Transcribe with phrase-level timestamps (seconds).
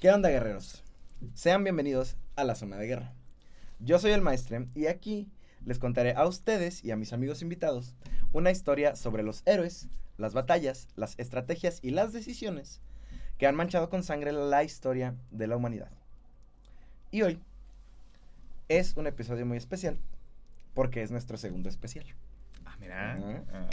[0.00, 0.82] ¿Qué onda, guerreros?
[1.34, 3.12] Sean bienvenidos a la zona de guerra.
[3.80, 5.28] Yo soy el maestre y aquí
[5.66, 7.94] les contaré a ustedes y a mis amigos invitados
[8.32, 12.80] una historia sobre los héroes, las batallas, las estrategias y las decisiones
[13.36, 15.90] que han manchado con sangre la historia de la humanidad.
[17.10, 17.38] Y hoy
[18.70, 19.98] es un episodio muy especial
[20.72, 22.06] porque es nuestro segundo especial.
[22.64, 23.18] Ah, mira.
[23.52, 23.68] Ah.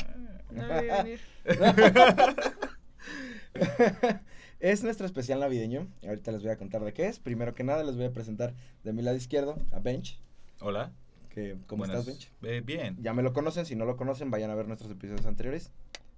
[0.52, 1.22] No vi venir.
[4.60, 5.88] es nuestro especial navideño.
[6.08, 7.20] Ahorita les voy a contar de qué es.
[7.20, 10.20] Primero que nada les voy a presentar de mi lado izquierdo a Bench.
[10.62, 10.92] Hola.
[11.30, 12.00] Que, ¿Cómo Buenas.
[12.08, 12.32] estás, Bench?
[12.44, 12.98] Eh, bien.
[13.00, 15.72] Ya me lo conocen, si no lo conocen, vayan a ver nuestros episodios anteriores.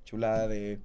[0.05, 0.79] Chulada de,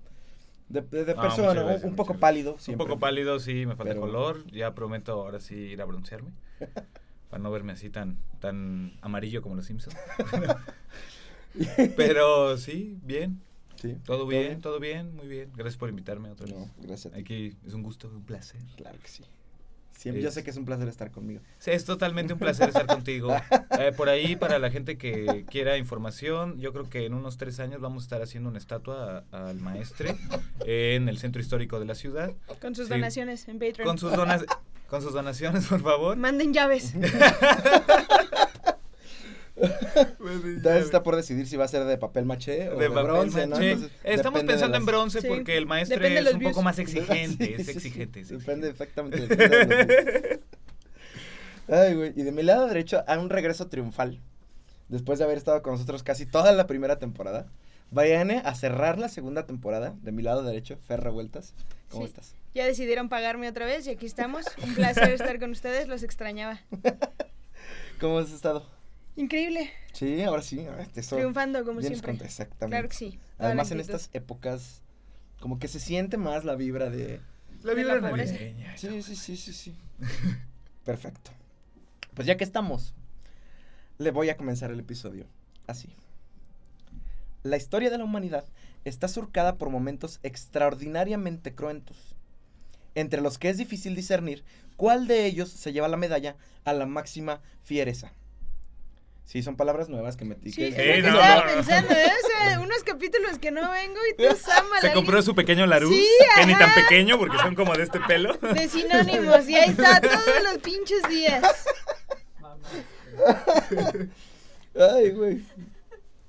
[0.68, 2.54] de, de- de Ah, persona, un- gracias, un, poco pálido.
[2.54, 2.86] Un siempre.
[2.86, 4.44] poco pálido, sí, me falta Pero- color.
[4.50, 6.30] Ya prometo ahora sí ir a broncearme.
[7.30, 9.96] para no verme así tan, tan amarillo como los Simpsons.
[11.96, 13.40] Pero sí, bien.
[13.84, 15.50] Sí, Todo bien, todo bien, muy bien.
[15.54, 16.54] Gracias por invitarme otra vez.
[16.54, 17.20] No, gracias a ti.
[17.20, 18.60] Aquí es un gusto, un placer.
[18.76, 19.24] Claro que sí.
[19.96, 21.40] Siempre, Yo sé que es un placer estar conmigo.
[21.58, 23.34] Sí, es totalmente un placer estar contigo.
[23.78, 27.58] Eh, por ahí, para la gente que quiera información, yo creo que en unos tres
[27.58, 30.14] años vamos a estar haciendo una estatua a- al maestre
[30.64, 32.32] en el centro histórico de la ciudad.
[32.60, 32.92] Con sus Sí.
[32.94, 33.84] donaciones en Patreon.
[33.86, 34.44] Con sus, donas
[34.88, 36.16] con sus donaciones, por favor.
[36.16, 36.94] Manden llaves.
[39.56, 43.04] Entonces está por decidir si va a ser de papel maché o de, De papel
[43.04, 43.56] bronce, ¿no?
[43.60, 45.28] Entonces, Estamos pensando en las- bronce Sí.
[45.28, 47.70] porque el Depende de es un poco más exigente, Sí, es sí, sí.
[47.78, 48.20] exigente.
[48.20, 49.26] es Depende exactamente.
[49.26, 50.40] depende de.
[51.68, 52.12] Ay, güey.
[52.16, 54.20] Y de mi lado derecho, a un regreso triunfal.
[54.88, 57.46] Después de haber estado con nosotros casi toda la primera temporada.
[57.90, 59.94] Viene a cerrar la segunda temporada.
[60.02, 61.54] De mi lado derecho, Fer Revueltas.
[61.90, 62.10] ¿Cómo Sí.
[62.10, 62.34] estás?
[62.54, 64.44] Ya decidieron pagarme otra vez y aquí estamos.
[64.62, 66.60] Un placer estar con ustedes, los extrañaba.
[68.00, 68.66] ¿Cómo has estado?
[69.16, 69.70] Increíble.
[69.92, 70.64] Sí, ahora sí.
[70.66, 72.16] ahora te so- Triunfando como siempre.
[72.16, 72.74] con- Exactamente.
[72.76, 73.18] Claro que sí.
[73.38, 74.82] la Además, en estas épocas,
[75.40, 77.20] como que se siente más la vibra de.
[77.62, 78.32] La De vibra la pobreza.
[78.34, 78.76] navideña.
[78.76, 79.76] Sí, sí, sí, sí, sí.
[80.84, 81.30] Perfecto.
[82.14, 82.94] Pues ya que estamos,
[83.98, 85.26] le voy a comenzar el episodio
[85.66, 85.88] así.
[87.42, 88.44] La historia de la humanidad
[88.84, 92.14] está surcada por momentos extraordinariamente cruentos,
[92.94, 94.44] entre los que es difícil discernir
[94.76, 98.12] cuál de ellos se lleva la medalla a la máxima fiereza.
[99.24, 100.52] Sí, son palabras nuevas que metí.
[100.52, 101.54] Sí, que- Eh, no, estaba no, no.
[101.54, 102.12] pensando, ¿eh?
[102.22, 105.90] O sea, unos capítulos que no vengo y tú, Sama, Se compró su pequeño Larus,
[105.90, 108.34] Sí, que ni tan pequeño porque son como de este pelo.
[108.34, 111.42] De sinónimos, y ahí está todos los pinches días.
[114.78, 115.40] Ay, güey.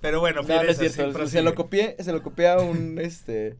[0.01, 0.95] Pero bueno, No, no es cierto.
[0.95, 1.41] se prosigue.
[1.41, 3.57] lo copié, se lo copié a un este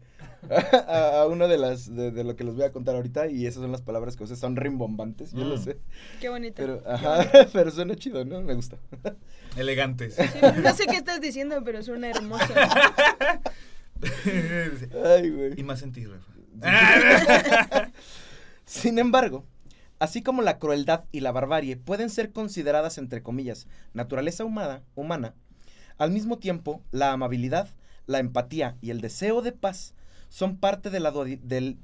[0.88, 3.46] a, a uno de las de, de lo que les voy a contar ahorita y
[3.48, 5.64] esas son las palabras que usé, son rimbombantes, yo lo Mm.
[5.64, 5.78] sé.
[6.22, 6.56] Qué bonito.
[6.58, 8.42] Pero ajá, pero suena chido, ¿no?
[8.42, 8.78] Me gusta.
[9.58, 10.16] Elegantes.
[10.16, 12.46] Sí, no sé qué estás diciendo, pero suena hermoso.
[15.06, 15.54] Ay, güey.
[15.60, 16.32] y más en ti, Rafa.
[18.66, 19.46] Sin embargo,
[20.00, 25.34] así como la crueldad y la barbarie pueden ser consideradas entre comillas naturaleza humana, humana,
[25.98, 27.70] al mismo tiempo la amabilidad,
[28.08, 29.94] la empatía y el deseo de paz
[30.36, 31.78] son parte de la duali- del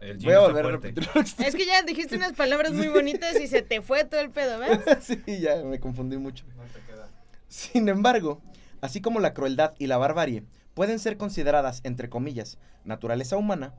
[0.00, 1.08] El Voy a volver a repetir.
[1.44, 4.60] Es que ya dijiste unas palabras muy bonitas y se te fue todo el pedo,
[4.60, 4.78] ¿ves?
[5.02, 6.44] sí, ya me confundí mucho.
[7.48, 8.40] Sin embargo,
[8.82, 10.44] así como la crueldad y la barbarie
[10.74, 13.74] pueden ser consideradas, entre comillas, naturaleza humana,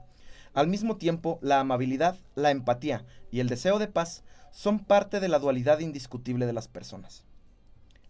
[0.54, 5.30] al mismo tiempo la amabilidad, la empatía y el deseo de paz son parte de
[5.30, 7.24] la dualidad indiscutible de las personas.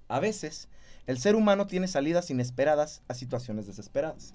[0.08, 0.70] A veces,
[1.08, 4.34] el ser humano tiene salidas inesperadas a situaciones desesperadas.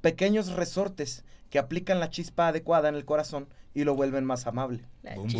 [0.00, 4.84] Pequeños resortes que aplican la chispa adecuada en el corazón y lo vuelven más amable.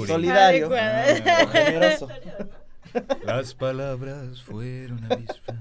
[0.06, 0.68] Solidario.
[0.68, 2.08] o generoso.
[3.24, 5.56] Las palabras fueron avispas.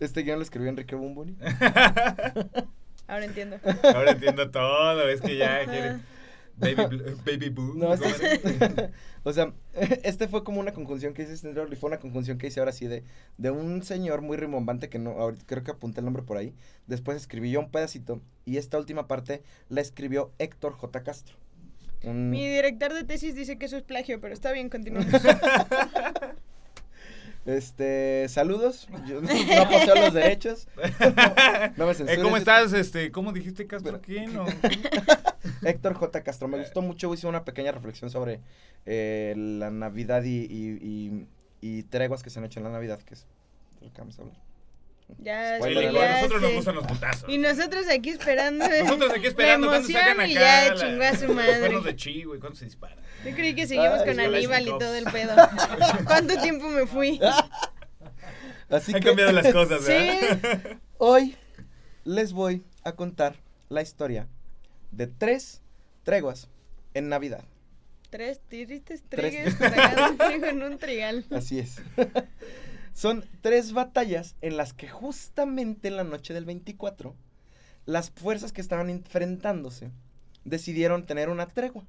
[0.00, 1.36] Este guion lo escribió Enrique Bumburi.
[3.06, 3.58] Ahora entiendo.
[3.94, 5.98] Ahora entiendo todo, es que ya quiere.
[6.56, 7.74] Baby, bl- baby boo.
[7.74, 8.90] No, ¿cómo este
[9.24, 9.52] o sea,
[10.04, 12.72] este fue como una conjunción que hice este y fue una conjunción que hice ahora
[12.72, 13.02] sí de,
[13.38, 16.54] de un señor muy rimbombante que no, ahorita creo que apunté el nombre por ahí.
[16.86, 21.02] Después escribí yo un pedacito y esta última parte la escribió Héctor J.
[21.02, 21.36] Castro.
[22.04, 25.10] Un- Mi director de tesis dice que eso es plagio, pero está bien, continuamos.
[27.46, 28.88] Este, saludos.
[29.06, 30.66] Yo no, poseo los derechos.
[31.76, 32.22] No me Eh, censures.
[32.22, 32.72] ¿Cómo estás?
[32.72, 34.00] Este, ¿Cómo dijiste Castro?
[34.00, 34.36] ¿Quién?
[34.36, 34.46] o-
[35.62, 36.22] Héctor J.
[36.22, 38.40] Castro, me gustó mucho, hice una pequeña reflexión sobre
[38.86, 41.26] eh, la Navidad y, y, y-
[41.60, 43.26] y treguas que se han hecho en la Navidad, que es
[43.80, 44.36] de lo que vamos a hablar.
[45.18, 46.56] Ya, Sí, Sí, digo, a ya nosotros nos sé.
[46.56, 47.28] gustan los putazos.
[47.28, 48.66] Y nosotros aquí esperando.
[48.68, 50.26] Nosotros aquí esperando La cuando sacan emoción acá.
[50.28, 51.58] y ya la- chingó a su Los madre.
[51.60, 52.96] cuernos de chi, güey, ¿cuándo se dispara?
[53.24, 54.20] Yo creí que seguimos Ay, con.
[54.20, 55.34] Aníbal y todo el pedo.
[56.06, 57.20] ¿Cuánto tiempo me fui?
[58.70, 59.92] Así Han que cambiado las cosas, Sí.
[59.92, 60.78] ¿verdad?
[60.98, 61.36] hoy
[62.04, 63.36] les voy a contar
[63.68, 64.26] la historia
[64.90, 65.62] de tres
[66.02, 66.48] treguas
[66.94, 67.44] en Navidad.
[68.10, 71.24] Tres tirites, Tres- trigues, trigo en un trigal.
[71.30, 71.76] Así es.
[72.94, 77.14] Son tres batallas en las que justamente en la noche del 24,
[77.86, 79.90] las fuerzas que estaban enfrentándose
[80.44, 81.84] decidieron tener una tregua.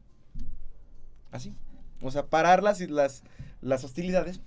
[1.31, 1.53] Así.
[2.01, 3.23] O sea, parar las, las,
[3.61, 4.41] las hostilidades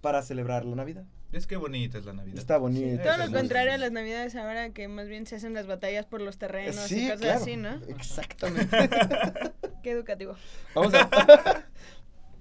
[0.00, 1.04] para celebrar la Navidad.
[1.32, 2.38] Es que bonita es la Navidad.
[2.38, 3.02] Está bonito.
[3.02, 6.20] Todo lo contrario a las navidades ahora que más bien se hacen las batallas por
[6.20, 7.40] los terrenos y cosas claro.
[7.40, 7.74] así, ¿no?
[7.88, 8.76] Exactamente.
[9.82, 10.36] Qué educativo.
[10.76, 11.10] Vamos a,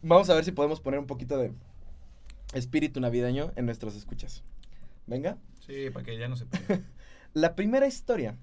[0.03, 1.53] vamos a ver si podemos poner un poquito de
[2.53, 4.43] espíritu navideño en nuestros escuchas.
[5.05, 5.37] Venga.
[5.65, 6.45] Sí, para que ya no se.
[7.33, 8.37] La primera historia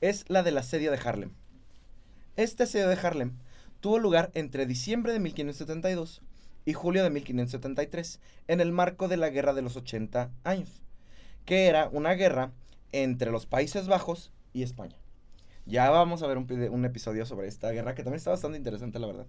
[0.00, 1.32] es la del asedio de Harlem.
[2.36, 3.36] Este asedio de Harlem
[3.80, 6.22] tuvo lugar entre diciembre de 1572
[6.64, 10.82] y julio de 1573 en el marco de la Guerra de los 80 años,
[11.44, 12.52] que era una guerra
[12.92, 14.96] entre los Países Bajos y España.
[15.66, 18.98] Ya vamos a ver un, un episodio sobre esta guerra que también está bastante interesante,
[18.98, 19.26] la verdad.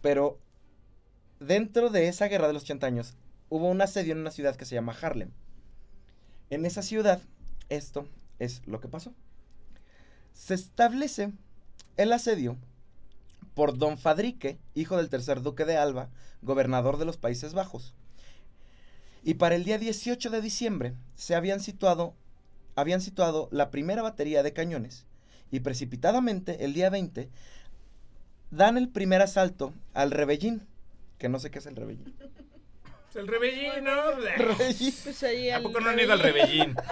[0.00, 0.40] Pero
[1.38, 3.14] dentro de esa guerra de los 80 años
[3.52, 5.30] hubo un asedio en una ciudad que se llama Harlem.
[6.48, 7.20] En esa ciudad,
[7.68, 8.08] esto
[8.38, 9.12] es lo que pasó.
[10.32, 11.32] Se establece
[11.98, 12.56] el asedio
[13.52, 16.08] por don Fadrique, hijo del tercer duque de Alba,
[16.40, 17.94] gobernador de los Países Bajos.
[19.22, 22.14] Y para el día 18 de diciembre se habían situado,
[22.74, 25.04] habían situado la primera batería de cañones
[25.50, 27.28] y precipitadamente el día 20
[28.50, 30.66] dan el primer asalto al Rebellín,
[31.18, 32.16] que no sé qué es el Rebellín.
[33.16, 34.12] El rebellín, ¿no?
[34.12, 34.94] Rebellín.
[35.04, 36.74] Pues ahí ¿A al poco no han ido al rebellín?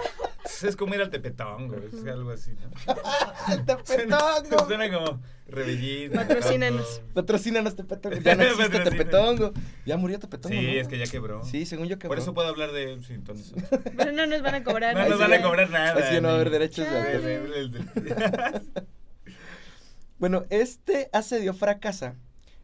[0.63, 2.69] Es como ir al tepetongo, es algo así, ¿no?
[3.53, 4.65] ¡El Tepetongo!
[4.67, 6.11] Suena como rebellín.
[6.13, 6.87] Patrocínanos.
[6.87, 7.13] tepetongo.
[7.13, 8.17] Patrocínanos Tepetongo.
[8.21, 8.97] Ya no existe Patrocínanos.
[8.97, 9.53] Tepetongo.
[9.85, 10.55] Ya murió Tepetongo.
[10.59, 10.81] Sí, ¿no?
[10.81, 11.43] es que ya quebró.
[11.43, 13.57] Sí, según yo que Por eso puedo hablar de sintonizar.
[13.95, 14.95] Pero no nos van a cobrar.
[14.95, 16.07] No Ahí nos sí van a cobrar nada.
[16.07, 18.61] Así no va a haber derechos de.
[20.17, 22.15] Bueno, este asedio fracasa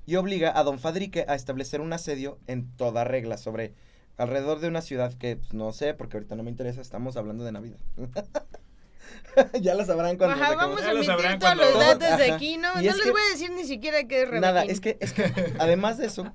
[0.08, 3.76] y obliga a don Fadrique a establecer un asedio en toda regla sobre
[4.18, 7.44] alrededor de una ciudad que pues, no sé, porque ahorita no me interesa, estamos hablando
[7.44, 7.78] de Navidad.
[9.62, 12.70] ya lo sabrán cuando Ajá, vamos a sabrán todos cuando- los datos de aquí, ¿no?
[12.82, 14.98] Y No es les que- voy a decir ni siquiera qué es Nada, es que,
[15.00, 15.24] es que
[15.60, 16.26] además de eso,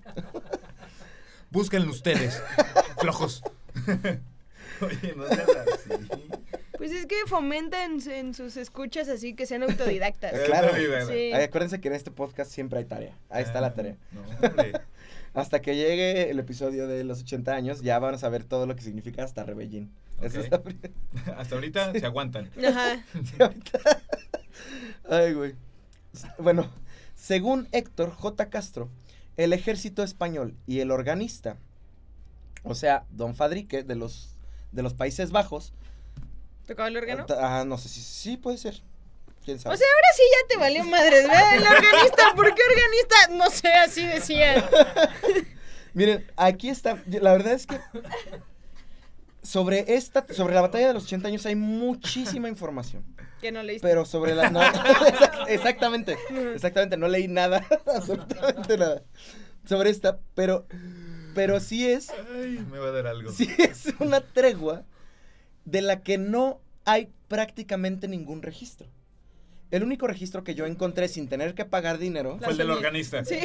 [1.51, 2.43] Búsquenlo ustedes,
[3.01, 3.43] flojos.
[4.81, 6.42] Oye, no seas así.
[6.83, 10.33] Pues es que fomentan en sus escuchas así que sean autodidactas.
[10.47, 10.75] Claro.
[11.07, 11.31] Sí.
[11.33, 13.17] ay, acuérdense que en este podcast siempre hay tarea.
[13.31, 13.97] Ahí está la tarea.
[14.11, 14.73] No, hombre.
[15.33, 18.75] Hasta que llegue el episodio de los 80 años, ya van a saber todo lo
[18.75, 19.93] que significa hasta Rebellín.
[20.21, 20.45] Eso Ok.
[20.45, 20.93] es la primera-
[21.39, 22.51] Hasta ahorita se aguantan.
[22.67, 23.05] Ajá.
[25.09, 25.55] Ay, güey.
[26.39, 26.69] Bueno,
[27.15, 28.51] según Héctor J.
[28.51, 28.89] Castro,
[29.37, 31.59] el ejército español y el organista,
[32.65, 34.37] o sea, Don Fadrique de los,
[34.73, 35.73] de los Países Bajos,
[36.67, 37.27] ¿Tocaba el órgano?
[37.41, 38.81] ah, no sé si sí puede ser.
[39.45, 39.75] ¿Quién sabe?
[39.75, 41.55] O sea, ahora sí ya te valió madres, ¿verdad?
[41.57, 43.17] El organista, ¿por qué organista?
[43.37, 44.69] No sé, así decía.
[45.95, 47.03] Miren, aquí está.
[47.07, 47.79] La verdad es que
[49.43, 53.05] sobre esta, sobre la batalla de los 80 años hay muchísima información.
[53.41, 53.87] Que no leíste.
[53.87, 54.51] Pero sobre la.
[54.51, 56.17] no, exact- exactamente.
[56.55, 56.97] Exactamente.
[56.97, 57.67] No leí nada.
[57.93, 59.03] Absolutamente nada.
[59.67, 60.21] Sobre esta.
[60.35, 60.67] Pero.
[61.35, 62.11] Pero sí es.
[62.11, 63.33] Ay, me va a dar algo.
[63.33, 64.85] Sí es una tregua
[65.65, 68.89] de la que no hay prácticamente ningún registro.
[69.71, 73.25] El único registro que yo encontré sin tener que pagar dinero Fue el del organista.
[73.25, 73.41] Sí.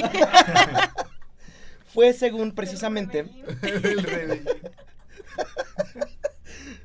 [1.94, 3.20] fue según precisamente.
[3.62, 4.46] el.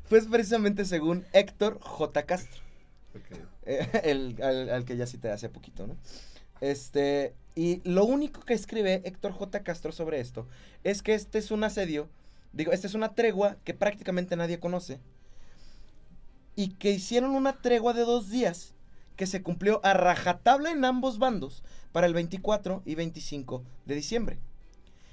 [0.05, 2.25] Fue precisamente según Héctor J.
[2.25, 2.61] Castro.
[3.17, 3.39] Ok.
[3.65, 5.97] Eh, el, al, al que ya cité hace poquito, ¿no?
[6.61, 9.63] Este, y lo único que escribe Héctor J.
[9.63, 10.47] Castro sobre esto
[10.85, 12.09] es que este es un asedio,
[12.53, 15.01] digo, esta es una tregua que prácticamente nadie conoce
[16.57, 18.75] y que hicieron una tregua de dos días
[19.17, 24.39] que se cumplió a rajatabla en ambos bandos para el 24 y 25 de diciembre.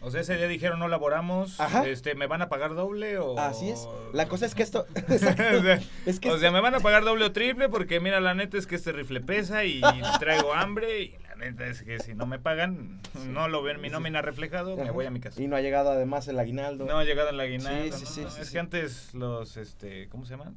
[0.01, 1.86] O sea, ese día dijeron no laboramos, Ajá.
[1.86, 3.38] este, ¿me van a pagar doble o...?
[3.38, 3.86] Así es.
[4.13, 4.86] La cosa es que esto...
[5.10, 8.22] o, sea, es que o sea, me van a pagar doble o triple porque mira,
[8.22, 9.81] la neta es que este rifle pesa y
[10.19, 13.89] traigo hambre y la neta es que si no me pagan, no lo ven mi
[13.89, 15.41] nómina reflejado, me voy a mi casa.
[15.41, 16.86] Y no ha llegado además el aguinaldo.
[16.86, 17.98] No ha llegado el aguinaldo.
[17.98, 20.55] Sí, sí, sí, no, sí, es que antes los, este, ¿cómo se llaman?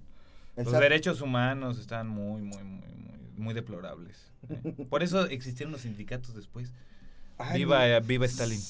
[0.56, 0.82] El Los SAT.
[0.82, 4.16] derechos humanos están muy, muy, muy, muy, muy deplorables.
[4.50, 4.72] ¿eh?
[4.90, 6.72] Por eso existieron los sindicatos después.
[7.38, 7.84] Ay, viva, no.
[7.84, 8.60] eh, viva Stalin.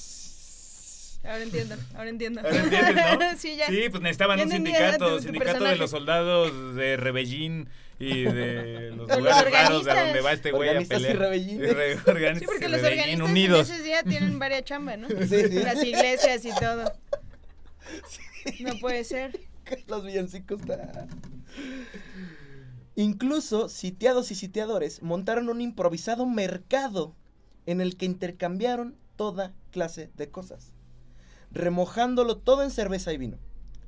[1.25, 2.41] Ahora entiendo, ahora entiendo.
[2.41, 3.37] Ahora entiendes, ¿no?
[3.39, 3.67] sí, ya.
[3.69, 7.69] Sí, pues necesitaban Ya un sindicato, tu- tu sindicato de los soldados de Rebellín
[8.01, 11.15] y de los lugares raros de donde va este güey a y pelear.
[11.37, 13.69] Y re- organistas Sí, porque y los Rebellín organistas unidos.
[13.71, 15.09] en ese día tienen varias chambas, ¿no?
[15.09, 15.63] Sí, sí.
[15.63, 16.93] Las iglesias y todo.
[18.61, 19.39] No puede ser.
[19.89, 20.61] los villancicos.
[20.61, 21.07] está-
[22.95, 27.15] Incluso sitiados y sitiadores montaron un improvisado mercado
[27.67, 30.73] en el que intercambiaron toda clase de cosas,
[31.53, 33.39] remojándolo todo en cerveza y vino.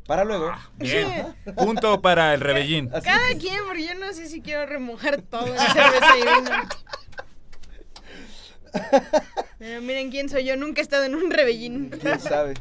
[0.06, 1.34] Para luego, Ah, bien.
[1.56, 2.90] Punto para el rebellín.
[2.94, 6.50] así- Cada quien, porque yo no sé si quiero remojar todo en cerveza y vino.
[9.58, 11.90] Pero miren quién soy yo, nunca he estado en un rebellín.
[11.90, 12.54] quién sabe.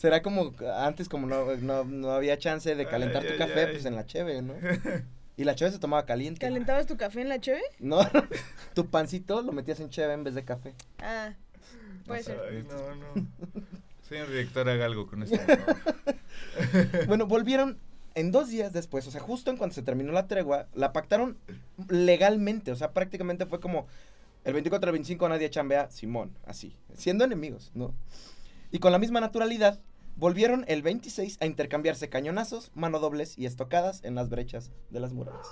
[0.00, 3.60] Será como antes, como no, no, no había chance de calentar Ay, tu ay, café,
[3.66, 3.72] ay.
[3.72, 4.54] pues en la cheve, ¿no?
[5.36, 6.40] Y la cheve se tomaba caliente.
[6.40, 7.60] ¿Calentabas tu café en la cheve?
[7.78, 8.00] No,
[8.74, 10.74] tu pancito lo metías en cheve en vez de café.
[10.98, 11.34] Ah,
[12.06, 12.38] puede ser.
[12.50, 13.26] Ay, no, no.
[14.08, 15.38] Señor director, haga algo con esto.
[17.06, 17.78] Bueno, volvieron
[18.14, 21.36] en dos días después, o sea, justo en cuanto se terminó la tregua, la pactaron
[21.88, 23.86] legalmente, o sea, prácticamente fue como
[24.44, 27.94] el 24 al 25 nadie chambea, Simón, así, siendo enemigos, ¿no?
[28.70, 29.80] Y con la misma naturalidad,
[30.20, 35.46] volvieron el 26 a intercambiarse cañonazos, manodobles y estocadas en las brechas de las murallas.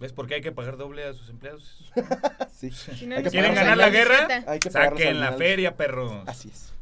[0.00, 1.92] ¿Ves por qué hay que pagar doble a sus empleados?
[2.50, 4.44] Sí, Si no, Hay que nos ¿Quieren ganar la guerra?
[4.46, 6.22] hay que Saquen la feria, perros.
[6.26, 6.72] Así es.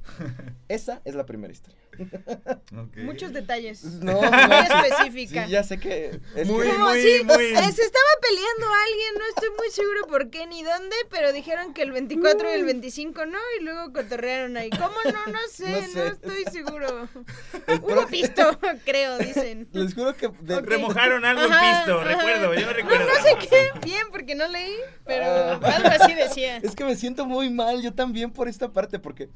[0.69, 1.82] Esa es la primera historia.
[2.97, 3.85] Muchos detalles.
[3.85, 5.45] No, Muy no, específica.
[5.47, 6.21] Sí, ya sé que...
[6.37, 10.31] es Muy, que- Como muy, eh, se estaba peleando alguien, no estoy muy seguro por
[10.31, 14.57] qué ni dónde, pero dijeron que el 24 y el 25 no, y luego cotorrearon
[14.57, 14.71] ahí.
[14.71, 15.33] ¿Cómo no?
[15.33, 17.09] No sé, No estoy seguro.
[17.69, 19.69] Hubo pro- pisto, creo, dicen.
[19.73, 20.29] Les juro que...
[20.41, 20.61] de-.
[20.61, 22.09] Remojaron algo en Ajá, pisto, ajá.
[22.09, 23.07] recuerdo, yo recuerdo.
[23.07, 25.61] No sé qué, bien, porque no leí, pero Ah.
[25.63, 26.57] algo así decía.
[26.59, 29.29] Es que me siento muy mal, yo también por esta parte, porque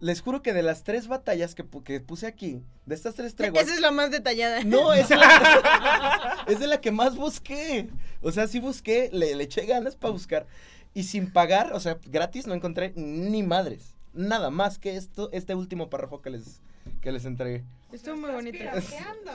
[0.00, 3.62] les juro que de las tres batallas que, que puse aquí, de estas tres treguas,
[3.64, 4.64] Esa es la más detallada.
[4.64, 7.88] no, es, la, es de la que más busqué.
[8.22, 10.46] O sea, sí busqué, le, le eché ganas para buscar,
[10.94, 15.54] y sin pagar, o sea, gratis no encontré ni madres, nada más que esto, este
[15.54, 16.60] último párrafo que les,
[17.00, 17.64] que les entregué.
[17.92, 18.58] Estuvo muy bonito.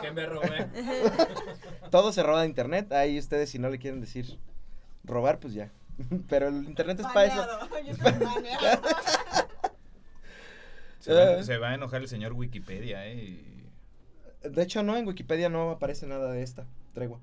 [0.01, 0.67] Que me robé.
[1.91, 4.39] Todo se roba de internet, ahí ustedes si no le quieren decir
[5.03, 5.72] robar, pues ya.
[6.29, 7.48] Pero el internet es para eso.
[11.05, 11.43] Se va, Eh.
[11.43, 13.15] se va a enojar el señor Wikipedia, eh.
[13.15, 13.51] y-
[14.50, 17.19] De hecho, no, en Wikipedia no aparece nada de esta tregua.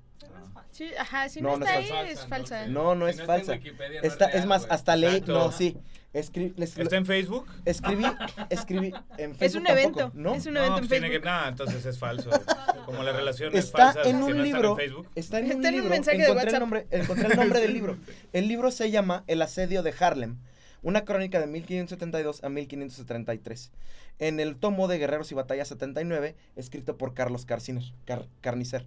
[0.55, 0.63] Ah.
[0.71, 2.67] Sí, ajá, si No, no, no está es ahí, es falsa.
[2.67, 3.51] No, no Si es está en falsa.
[3.53, 4.73] Wikipedia, no Esta, es real, más, güey.
[4.75, 5.77] hasta leí, no, sí.
[6.13, 7.47] Escri- les- ¿Está en Facebook?
[7.65, 8.03] escribí,
[8.49, 10.35] escribí en Facebook Es un tampoco, evento, ¿no?
[10.35, 11.13] es un No, evento pues en tiene que.
[11.21, 11.41] Facebook.
[11.41, 12.29] No, entonces es falso.
[12.85, 15.07] Como las relaciones Está falsas en que un no libro, en Facebook.
[15.15, 16.59] está en un Está en un libro, mensaje de encontré el WhatsApp.
[16.59, 17.97] nombre, encontré el nombre del libro.
[18.33, 20.37] El libro se llama El asedio de Harlem,
[20.83, 23.71] una crónica de 1572 a 1573.
[24.19, 28.85] En el tomo de Guerreros y Batallas 79, escrito por Carlos Carciner, Car- Carnicer.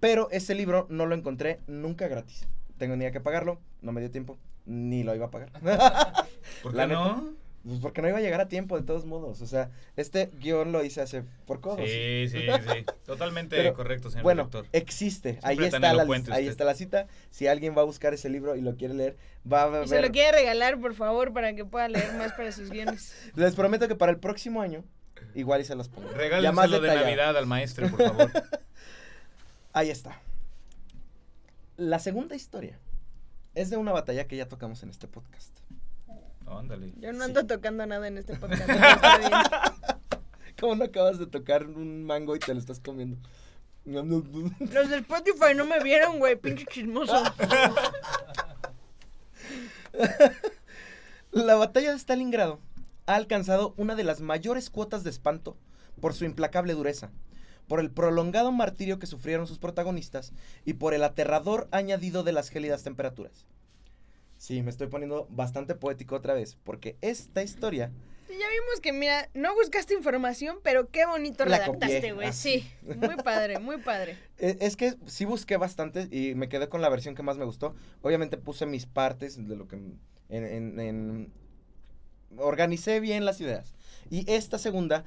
[0.00, 2.46] Pero ese libro no lo encontré nunca gratis.
[2.78, 5.50] Tenía que pagarlo, no me dio tiempo, ni lo iba a pagar.
[6.62, 7.22] ¿Por La qué neta.
[7.66, 9.40] Pues porque no iba a llegar a tiempo, de todos modos.
[9.40, 11.88] O sea, este guion lo hice hace por codos.
[11.88, 12.40] Sí, sí,
[12.72, 12.84] sí.
[13.06, 14.66] Totalmente Pero, correcto, señor Bueno, director.
[14.72, 15.38] existe.
[15.42, 17.06] Ahí Siempre está, la, ahí está la cita.
[17.30, 19.16] Si alguien va a buscar ese libro y lo quiere leer,
[19.50, 19.84] va a ver.
[19.86, 23.14] Y se lo quiere regalar, por favor, para que pueda leer más para sus guiones.
[23.34, 24.84] Les prometo que para el próximo año,
[25.34, 26.10] igual y se los pongo.
[26.10, 26.94] Regálenselo de.
[26.94, 28.30] Navidad al maestro, por favor.
[29.72, 30.20] Ahí está.
[31.78, 32.78] La segunda historia
[33.54, 35.50] es de una batalla que ya tocamos en este podcast.
[36.46, 36.92] Ándale.
[36.98, 37.24] Yo no Sí.
[37.30, 38.68] ando tocando nada en este podcast.
[40.60, 43.16] ¿Cómo no acabas de tocar un mango y te lo estás comiendo?
[43.84, 44.08] Los
[44.88, 47.22] de Spotify no me vieron, güey, pinche chismoso.
[51.32, 52.60] La batalla de Stalingrado
[53.06, 55.56] ha alcanzado una de las mayores cuotas de espanto
[56.00, 57.10] por su implacable dureza,
[57.68, 60.32] por el prolongado martirio que sufrieron sus protagonistas
[60.64, 63.46] y por el aterrador añadido de las gélidas temperaturas.
[64.36, 67.90] Sí, me estoy poniendo bastante poético otra vez, porque esta historia
[68.38, 72.32] ya vimos que, mira, no buscaste información, pero qué bonito La redactaste, güey.
[72.32, 74.18] Sí, muy padre, muy padre.
[74.38, 77.44] e- es que sí busqué bastante y me quedé con la versión que más me
[77.44, 77.74] gustó.
[78.02, 79.98] Obviamente puse mis partes de lo que en,
[80.30, 81.32] en- en-
[82.36, 83.74] organicé bien las ideas.
[84.10, 85.04] Y esta segunda,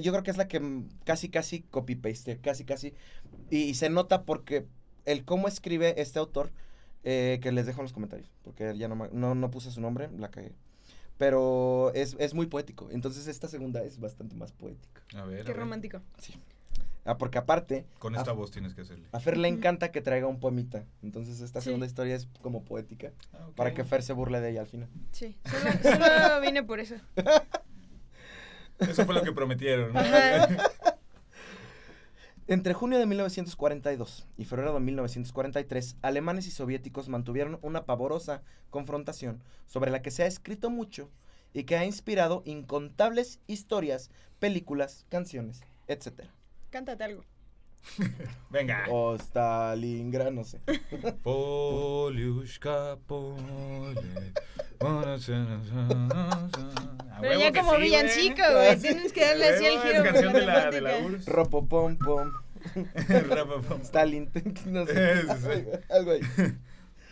[0.00, 0.60] yo creo que es la que
[1.04, 2.94] casi, casi copy-paste, casi, casi.
[3.50, 4.66] Y, y se nota porque
[5.04, 6.52] el cómo escribe este autor,
[7.08, 9.80] eh, que les dejo en los comentarios, porque ya no, me- no, no puse su
[9.80, 10.52] nombre, la cagué.
[11.18, 12.88] Pero es, es muy poético.
[12.90, 15.00] Entonces esta segunda es bastante más poética.
[15.14, 15.40] A ver.
[15.40, 15.56] a Qué ver.
[15.60, 16.00] romántico.
[17.06, 19.06] Ah, porque aparte, Con a- esta voz tienes que hacerle.
[19.12, 20.84] a Fer le encanta que traiga un poemita.
[21.02, 21.66] Entonces esta Sí.
[21.66, 23.12] segunda historia es como poética.
[23.32, 23.46] Ah.
[23.54, 24.88] Para que Fer se burle de ella al final.
[25.12, 26.96] Sí, solo, solo vine por eso.
[28.80, 29.94] Eso fue lo que prometieron.
[29.94, 30.00] ¿no?
[30.00, 30.48] Ajá.
[32.48, 39.42] Entre junio de 1942 y febrero de 1943, alemanes y soviéticos mantuvieron una pavorosa confrontación
[39.66, 41.10] sobre la que se ha escrito mucho
[41.52, 46.26] y que ha inspirado incontables historias, películas, canciones, etc.
[46.70, 47.24] Cántate algo.
[48.50, 48.84] Venga.
[48.90, 50.60] O Stalingrad, no sé.
[51.24, 54.32] Poliushka, pole.
[57.20, 58.54] Pero ya como sí, villancico, güey.
[58.54, 58.78] güey.
[58.80, 59.94] Tienes que darle así el giro.
[59.94, 61.02] Es canción de la de.
[61.04, 61.26] URSS.
[61.26, 62.32] Ropopom pom.
[63.28, 63.80] Rapapam.
[63.82, 64.30] Stalin,
[64.66, 65.82] no sé.
[65.88, 66.20] Algo ahí.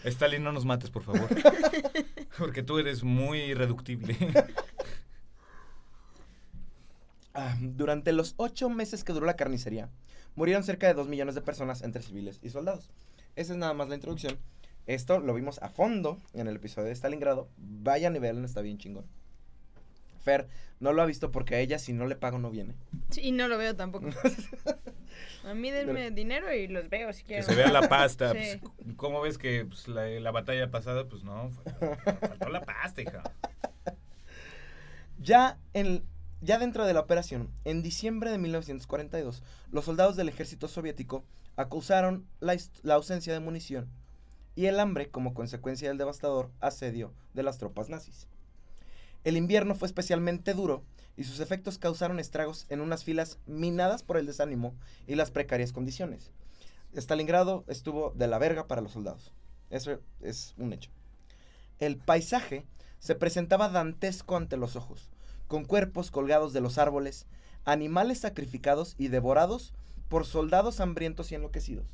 [0.04, 1.28] Stalin, no nos mates, por favor.
[2.38, 4.16] Porque tú eres muy irreductible.
[7.32, 9.90] Ah, durante los ocho meses que duró la carnicería,
[10.36, 12.90] murieron cerca de dos millones de personas entre civiles y soldados.
[13.34, 14.38] Esa es nada más la introducción.
[14.86, 17.48] Esto lo vimos a fondo en el episodio de Stalingrado.
[17.56, 19.06] Vaya nivel, está bien chingón.
[20.24, 20.48] Fer
[20.80, 22.74] no lo ha visto porque a ella, si no le pago, no viene.
[23.10, 24.08] Sí, y no lo veo tampoco.
[25.44, 27.44] A mí denme dinero y los veo si Que quieren.
[27.44, 28.32] se vea la pasta.
[28.34, 28.58] Sí.
[28.62, 31.06] pues, ¿Cómo ves que pues, la, la batalla pasada?
[31.06, 33.22] Pues no, fue- faltó la pasta, hija.
[35.18, 36.04] Ya, en,
[36.40, 41.24] ya dentro de la operación, en diciembre de 1942, los soldados del ejército soviético
[41.56, 43.88] acusaron la, la ausencia de munición
[44.56, 48.26] y el hambre como consecuencia del devastador asedio de las tropas nazis.
[49.24, 50.84] El invierno fue especialmente duro
[51.16, 54.74] y sus efectos causaron estragos en unas filas minadas por el desánimo
[55.06, 56.30] y las precarias condiciones.
[56.94, 59.32] Stalingrado estuvo de la verga para los soldados.
[59.70, 60.90] Eso es un hecho.
[61.78, 62.66] El paisaje
[62.98, 65.10] se presentaba dantesco ante los ojos,
[65.48, 67.26] con cuerpos colgados de los árboles,
[67.64, 69.72] animales sacrificados y devorados
[70.08, 71.86] por soldados hambrientos y enloquecidos.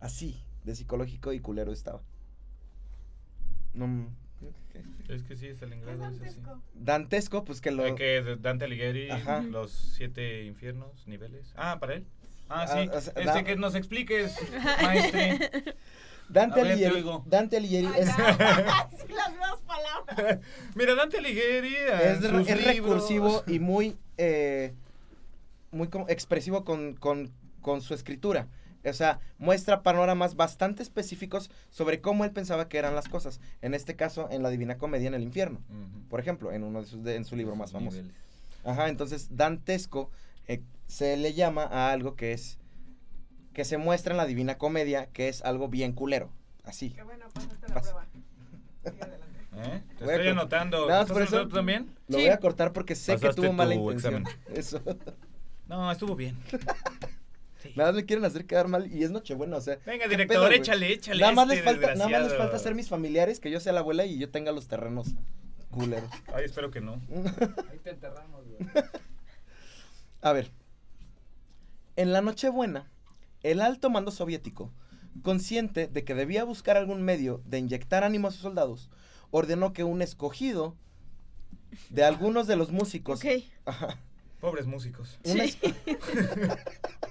[0.00, 2.02] Así de psicológico y culero estaba.
[3.74, 4.08] No.
[5.08, 6.40] Es que sí, Stalingrado es así.
[6.74, 7.86] Dantesco, pues que lo...
[7.86, 9.40] Eh, que Dante Alighieri, Ajá.
[9.40, 11.52] los siete infiernos, niveles.
[11.56, 12.06] Ah, para él.
[12.50, 12.88] Ah, Ah, sí.
[12.88, 14.36] o sea, este, da- que nos expliques,
[14.82, 15.50] maestre.
[16.28, 17.04] Dante ver, Alighieri.
[17.26, 20.40] Dante Alighieri es, las dos palabras.
[20.74, 21.74] Mira, Dante Alighieri.
[21.74, 24.74] es, es recursivo y muy, eh,
[25.70, 27.30] muy expresivo con, con-
[27.62, 28.46] con su escritura.
[28.90, 33.40] O sea, muestra panoramas bastante específicos sobre cómo él pensaba que eran las cosas.
[33.62, 35.60] En este caso, en la Divina Comedia en el infierno.
[35.68, 36.08] Ujú.
[36.08, 37.96] Por ejemplo, en uno de sus, de- en su libro más famoso.
[37.98, 38.16] niveles.
[38.64, 40.10] Ajá, entonces dantesco
[40.46, 42.58] eh, se le llama a algo que es
[43.52, 46.30] que se muestra en la Divina Comedia, que es algo bien culero.
[46.64, 46.90] Así.
[46.90, 48.06] Qué bueno, pasaste la Pas- prueba.
[48.84, 49.26] Sigue adelante.
[49.56, 49.82] ¿Eh?
[49.98, 50.82] Te Voy estoy anotando.
[50.88, 51.86] ¿Estás por eso- tú también?
[52.06, 52.24] Lo Sí.
[52.24, 54.22] voy a cortar porque sé que Pasaste tuvo mala tu intención.
[54.26, 54.42] examen.
[54.54, 54.80] Eso.
[55.66, 56.36] No, estuvo bien.
[57.62, 57.72] Sí.
[57.76, 59.78] Nada más me quieren hacer quedar mal y es Nochebuena, o sea.
[59.84, 61.20] Venga, ¿qué director, pedo, échale, échale.
[61.20, 63.72] Nada más este les falta, nada más les falta ser mis familiares, que yo sea
[63.72, 65.08] la abuela y yo tenga los terrenos
[65.70, 66.08] culeros.
[66.32, 66.94] Ay, espero que no.
[67.70, 68.58] Ahí te enterramos, güey.
[70.22, 70.50] A ver.
[71.96, 72.88] En la Nochebuena,
[73.42, 74.72] el alto mando soviético,
[75.22, 78.88] consciente de que debía buscar algún medio de inyectar ánimo a sus soldados,
[79.32, 80.76] ordenó que un escogido
[81.90, 83.18] de algunos de los músicos.
[83.18, 83.42] Ok.
[83.64, 83.98] Ajá,
[84.40, 85.18] Pobres músicos.
[85.24, 85.58] es-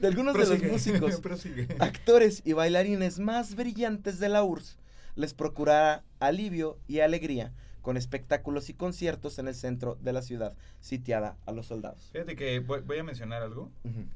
[0.00, 1.68] de algunos de los músicos, prosigue.
[1.78, 4.78] actores y bailarines más brillantes de la URSS
[5.16, 10.54] les procurara alivio y alegría con espectáculos y conciertos en el centro de la ciudad
[10.80, 12.10] sitiada a los soldados.
[12.12, 13.70] Fíjate que voy, voy a mencionar algo.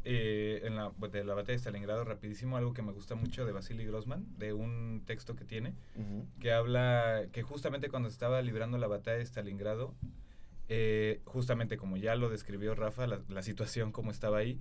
[0.04, 3.52] Eh, en la, de la batalla de Stalingrado, rapidísimo, algo que me gusta mucho de
[3.52, 5.74] Vasily Grossman, de un texto que tiene,
[6.40, 9.94] que habla que justamente cuando estaba librando la batalla de Stalingrado,
[10.68, 14.60] eh, justamente como ya lo describió Rafa, la, la situación como estaba ahí,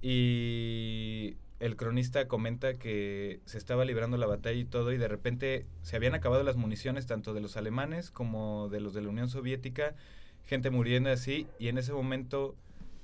[0.00, 5.66] y el cronista comenta que se estaba librando la batalla y todo, y de repente
[5.82, 9.28] se habían acabado las municiones tanto de los alemanes como de los de la Unión
[9.28, 9.94] Soviética,
[10.44, 12.54] gente muriendo así, y en ese momento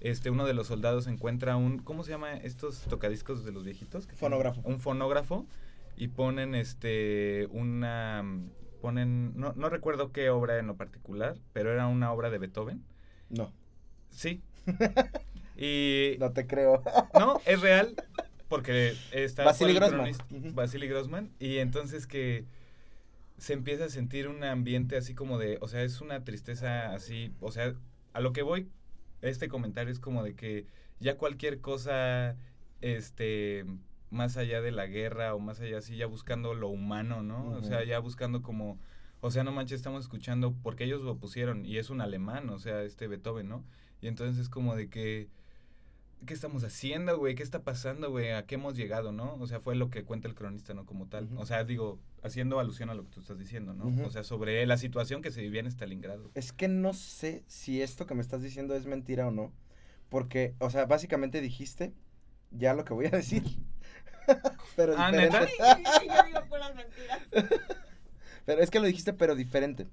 [0.00, 4.06] este uno de los soldados encuentra un, ¿cómo se llama estos tocadiscos de los viejitos?
[4.14, 4.60] Fonógrafo.
[4.64, 5.46] Un fonógrafo,
[5.96, 8.24] y ponen este una
[8.80, 12.84] ponen no, no recuerdo qué obra en lo particular pero era una obra de Beethoven
[13.28, 13.52] No,
[14.10, 14.42] sí
[15.56, 16.82] y no te creo.
[17.18, 17.94] no es real
[18.48, 20.12] porque está Vasily Grossman.
[20.54, 22.44] Vasily Grossman y entonces que
[23.38, 27.32] se empieza a sentir un ambiente así como de o sea es una tristeza así
[27.40, 27.74] o sea
[28.12, 28.68] a lo que voy
[29.22, 30.66] este comentario es como de que
[31.00, 32.36] ya cualquier cosa
[32.80, 33.64] este
[34.10, 37.62] más allá de la guerra o más allá así ya buscando lo humano no o
[37.62, 38.78] sea ya buscando como
[39.20, 42.58] o sea no manches estamos escuchando porque ellos lo pusieron y es un alemán o
[42.58, 43.64] sea este Beethoven no
[44.00, 45.28] y entonces es como de que
[46.26, 47.34] ¿Qué estamos haciendo, güey?
[47.34, 48.30] ¿Qué está pasando, güey?
[48.32, 49.34] ¿A qué hemos llegado, no?
[49.34, 50.86] O sea, fue lo que cuenta el cronista, ¿no?
[50.86, 51.28] Como tal.
[51.36, 54.06] O sea, digo, haciendo alusión a lo que tú estás diciendo, ¿no?
[54.06, 56.30] O sea, sobre la situación que se vivía en Stalingrado.
[56.34, 59.52] Es que no sé si esto que me estás diciendo es mentira o no.
[60.08, 61.92] Porque, o sea, básicamente dijiste
[62.50, 63.42] ya lo que voy a decir.
[64.76, 65.52] pero Ah, diferente.
[68.46, 69.86] Pero es que lo dijiste, pero diferente.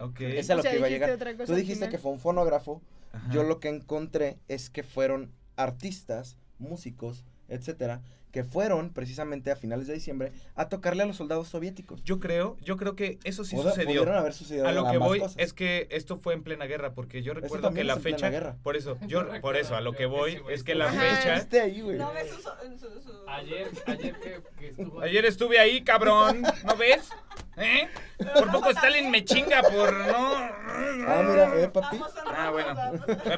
[0.00, 0.20] Ok.
[0.22, 1.36] Es a O lo sea, que iba a llegar.
[1.46, 2.82] Tú dijiste que fue un fonógrafo.
[3.12, 3.32] Ajá.
[3.32, 8.02] Yo lo que encontré es que fueron artistas, músicos, etcétera,
[8.34, 12.02] que fueron precisamente a finales de diciembre a tocarle a los soldados soviéticos.
[12.02, 14.00] Yo creo, yo creo que eso sí Pudo- sucedió.
[14.00, 15.36] Pudieron haber sucedido A lo que voy cosas.
[15.38, 18.56] es que esto fue en plena guerra, porque yo recuerdo que la fecha, guerra.
[18.64, 21.80] por eso, yo, por eso, a lo que voy es que la fecha, Estuviste ahí,
[21.80, 21.96] güey.
[21.96, 22.50] No ves su, su,
[22.90, 25.00] su, su- Ayer, ayer que, que estuvo.
[25.00, 27.08] ayer estuve ahí, cabrón, ¿no ves?
[27.56, 27.88] ¿Eh?
[28.34, 30.34] Por poco Stalin me chinga por no.
[30.36, 32.00] Ah, mira, eh, papi.
[32.26, 32.74] Ah, bueno.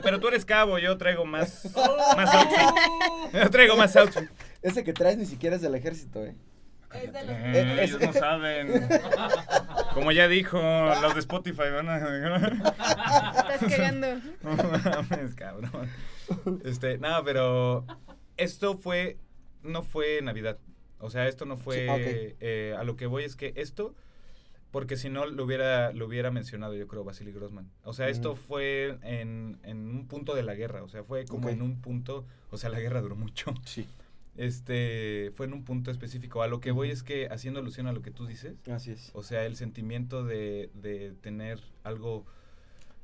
[0.02, 1.66] Pero tú eres cabo, yo traigo más,
[2.16, 3.34] más outfit.
[3.42, 4.28] Yo traigo más outfit.
[4.66, 6.34] Ese que traes ni siquiera es del ejército, eh.
[6.94, 8.68] Es de los- Eh, es- ellos no saben.
[9.94, 10.58] Como ya dijo
[11.02, 11.96] los de Spotify, van a...
[11.98, 14.06] Estás cagando.
[14.42, 15.88] No mames, cabrón.
[16.64, 17.84] Este, nada, pero
[18.36, 19.18] esto fue,
[19.62, 20.58] no fue Navidad.
[20.98, 23.94] O sea, esto no fue, Sí, eh, a lo que voy es que esto,
[24.70, 27.70] porque si no lo hubiera, lo hubiera mencionado yo creo Vasily Grossman.
[27.84, 28.36] O sea, esto Mm.
[28.36, 32.26] fue en, en un punto de la guerra, o sea, fue como en un punto,
[32.50, 33.52] o sea, la guerra duró mucho.
[33.64, 33.86] Sí,
[34.36, 36.42] Este, fue en un punto específico.
[36.42, 39.10] A lo que voy es que, haciendo alusión a lo que tú dices, así es.
[39.14, 42.24] o sea, el sentimiento de, de tener algo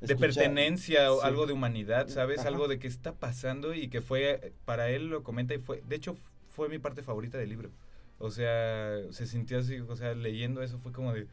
[0.01, 1.27] de Escuchar- pertenencia o sí.
[1.27, 2.39] algo de humanidad, ¿sabes?
[2.39, 2.49] Ajá.
[2.49, 5.95] Algo de qué está pasando y que fue, para él lo comenta y fue, de
[5.95, 6.15] hecho,
[6.49, 7.71] fue mi parte favorita del libro.
[8.19, 11.27] O sea, se sintió así, o sea, leyendo eso fue como de,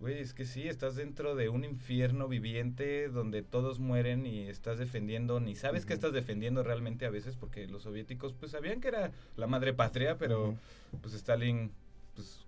[0.00, 4.78] güey, es que sí, estás dentro de un infierno viviente donde todos mueren y estás
[4.78, 5.98] defendiendo, ni sabes qué Ujú.
[5.98, 10.16] estás defendiendo realmente a veces porque los soviéticos pues sabían que era la madre patria,
[10.18, 10.56] pero
[11.02, 11.70] pues Stalin
[12.16, 12.44] pues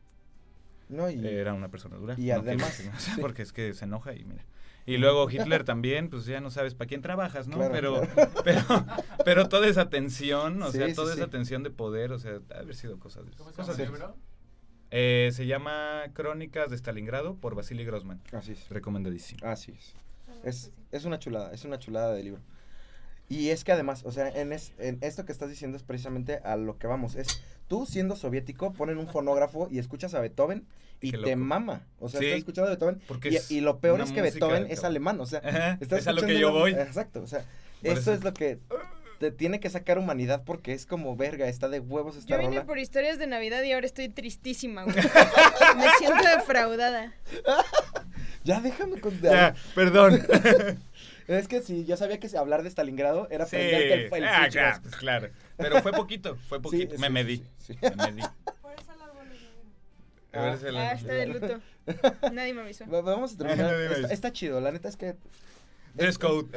[0.88, 2.14] No, y, era una persona dura.
[2.18, 3.20] y No además, quiero que- sí.
[3.20, 4.44] porque es que se enoja y mira.
[4.84, 7.56] Y luego Hitler también, pues ya no sabes para quién trabajas, ¿no?
[7.58, 8.32] Claro, pero, claro.
[8.44, 8.86] pero,
[9.24, 11.20] pero toda esa tensión, o Sí, sea, toda sí.
[11.20, 13.78] esa tensión de poder, o sea, ha haber sido cosas de ¿Cómo se llama el
[13.90, 14.16] libro?
[14.94, 18.20] Eh, se llama Crónicas de Stalingrado por Vasily Grossman.
[18.32, 18.68] así es.
[18.68, 19.40] Recomendadísimo.
[19.46, 19.94] Así es.
[20.44, 22.40] Es, es una chulada, es una chulada de libro.
[23.28, 26.40] Y es que además, o sea, en, es- en esto que estás diciendo es precisamente
[26.44, 27.14] a lo que vamos.
[27.14, 30.66] Es tú siendo soviético, ponen un fonógrafo y escuchas a Beethoven
[31.00, 31.86] y te mama.
[31.98, 32.26] O sea, Sí.
[32.26, 35.18] estás escuchando a Beethoven Porque y, y lo peor es que Beethoven es alemán.
[35.20, 36.72] O sea, Ajá, estás es a lo que escuchando yo voy.
[36.72, 37.40] Exacto, o sea,
[37.80, 38.12] Por esto eso.
[38.12, 38.58] es lo que
[39.22, 42.50] te tiene que sacar humanidad porque es como verga, está de huevos esta Yo vine
[42.56, 42.64] rola.
[42.66, 44.96] por historias de Navidad y ahora estoy tristísima, güey.
[45.76, 47.12] Me siento defraudada.
[48.44, 50.20] Ya déjame con Ya, perdón.
[51.28, 53.54] Es que sí, yo sabía que hablar de Stalingrado era sí.
[53.54, 55.28] prenderte el, el Ah, claro, pues claro.
[55.56, 56.96] Pero fue poquito, fue poquito.
[56.96, 57.36] sí, me sí, medí.
[57.58, 57.78] sí, sí.
[57.96, 58.22] Me medí.
[58.60, 60.32] Por eso el árbol es negro.
[60.32, 61.60] A ver si la- Ah, está de luto.
[62.32, 62.84] Nadie me avisó.
[62.88, 63.72] Va- Vamos a terminar.
[64.10, 65.14] Está chido, la neta es que
[65.94, 66.48] Dress code.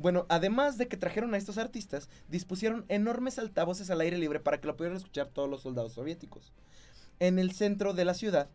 [0.00, 4.58] Bueno, además de que trajeron a estos artistas, dispusieron enormes altavoces al aire libre para
[4.58, 6.54] que lo pudieran escuchar todos los soldados soviéticos.
[7.18, 8.48] En el centro de la ciudad,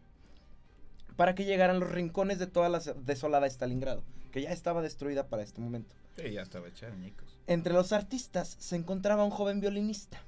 [1.15, 5.43] para que llegaran los rincones de toda la desolada Stalingrado, que ya estaba destruida para
[5.43, 5.93] este momento.
[6.17, 7.37] Sí, ya estaba hecha, añicos.
[7.45, 10.19] Entre los artistas se encontraba un joven violinista,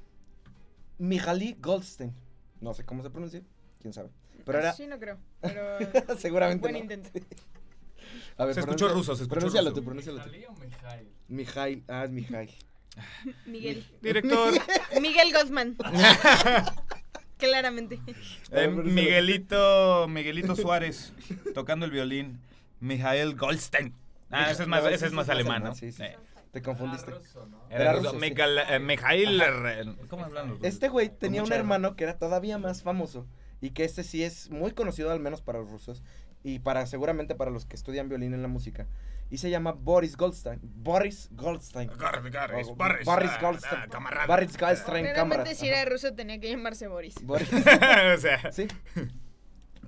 [0.99, 2.13] Mihaly Goldstein.
[2.62, 3.41] No sé cómo se pronuncia,
[3.82, 4.10] quién sabe.
[4.45, 5.17] Pero era, Sí, no creo.
[5.41, 5.80] Pero.
[6.19, 6.80] seguramente Buen no.
[6.80, 7.10] intento.
[8.38, 9.82] A ver, Se escuchó ruso, se escuchó pronúncialo ruso.
[9.82, 10.30] tú, pronúncialo tú.
[10.30, 11.08] ¿Mijalí o Mijail?
[11.28, 12.50] Mijail, ah, es Mijail.
[13.45, 13.86] Miguel.
[14.02, 14.54] Director.
[15.02, 15.76] Miguel Goldman.
[17.38, 18.00] Claramente.
[18.52, 21.13] Eh, Miguelito, Miguelito Suárez
[21.54, 22.39] tocando el violín.
[22.80, 23.93] Mijael Goldstein.
[24.30, 25.76] Ah, ese es más, No, ese es más alemán, ¿no?
[25.76, 26.04] sí, sí.
[26.04, 26.15] Eh,
[26.52, 27.12] Te confundiste.
[27.12, 27.63] Ah, ruso, ¿no?
[27.69, 28.12] Era, Era ruso.
[28.12, 28.17] sí.
[28.17, 30.67] Mijael, eh, Mijail, ¿Cómo hablan los rusos?
[30.73, 33.28] Este güey tenía un hermano que era todavía más famoso
[33.62, 36.04] y que este sí es muy conocido al menos para los rusos
[36.48, 38.88] y para seguramente para los que estudian violín en la música
[39.30, 40.62] y se llama Boris Goldstein.
[40.64, 41.90] Boris Goldstein.
[41.90, 43.82] O- Boris, Boris ah, Goldstein.
[43.82, 44.28] ah, camarada.
[44.28, 45.04] Boris Goldstein.
[45.08, 47.16] Claramente, si era ruso, tenía que llamarse Boris.
[47.22, 47.52] Boris.
[47.54, 48.68] o sea, Sí.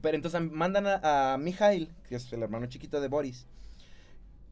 [0.02, 3.48] Pero entonces mandan a, a Mijail, que es el hermano chiquito de Boris,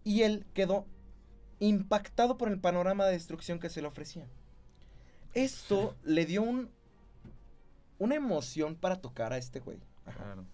[0.06, 0.86] y él quedó
[1.60, 4.28] impactado por el panorama de destrucción que se le ofrecía.
[5.34, 6.70] Esto le dio un,
[7.98, 9.80] una emoción para tocar a este güey.
[10.06, 10.24] Ajá.
[10.24, 10.46] Claro.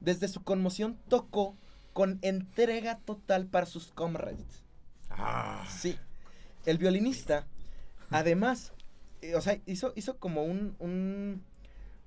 [0.00, 1.56] Desde su conmoción tocó
[1.92, 4.62] con entrega total para sus comrades.
[5.10, 5.98] Ah, Sí.
[6.66, 7.46] El violinista,
[8.10, 8.72] además,
[9.22, 11.42] eh, o sea, hizo, hizo como un, un,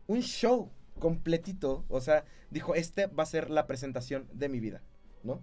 [0.08, 1.84] un show completito.
[1.90, 4.82] O sea, dijo, este va a ser la presentación de mi vida,
[5.24, 5.42] ¿no?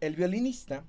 [0.00, 0.84] El violinista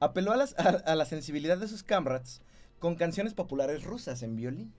[0.00, 2.42] apeló a, las- a- a la sensibilidad de sus comrades
[2.78, 4.72] con canciones populares rusas en violín.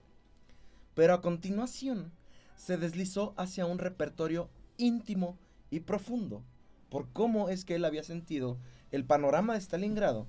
[0.94, 2.12] Pero a continuación
[2.56, 5.38] se deslizó hacia un repertorio íntimo
[5.70, 6.42] y profundo
[6.88, 8.58] por cómo es que él había sentido
[8.90, 10.26] el panorama de Stalingrado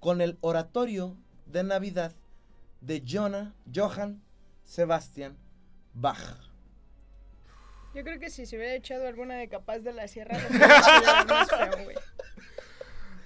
[0.00, 2.12] con el oratorio de Navidad
[2.80, 4.22] de Jonah, Johann
[4.64, 5.36] Sebastian
[5.94, 6.38] Bach.
[7.94, 10.78] Yo creo que si se hubiera echado alguna de capaz de la sierra, lo hubiera
[11.20, 11.96] hecho más feo, güey.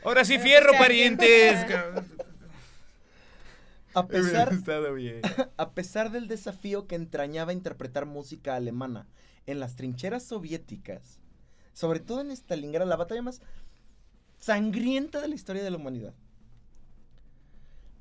[0.04, 1.66] Ahora sí, fierro, parientes.
[3.94, 4.54] A pesar,
[4.94, 5.22] bien.
[5.56, 9.08] a pesar del desafío que entrañaba interpretar música alemana
[9.48, 11.18] en las trincheras soviéticas,
[11.72, 13.40] sobre todo en Stalingrado, la batalla más
[14.38, 16.14] sangrienta de la historia de la humanidad,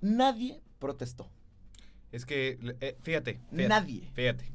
[0.02, 1.30] nadie protestó.
[2.12, 3.68] Es que, eh, fíjate, fíjate.
[3.68, 4.10] Nadie.
[4.14, 4.52] Fíjate.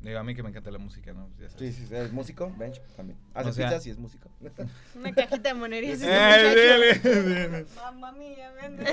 [0.00, 1.30] Digo, a mí que me encanta la música, ¿no?
[1.40, 1.74] Ya sabes.
[1.74, 3.18] Sí, sí, es músico, Bench también.
[3.34, 4.30] Hace O sea- pizzas y es músico.
[4.94, 6.00] Una cajita de monerías.
[6.00, 7.66] dale, dale.
[7.74, 8.84] Mamma mía, vende.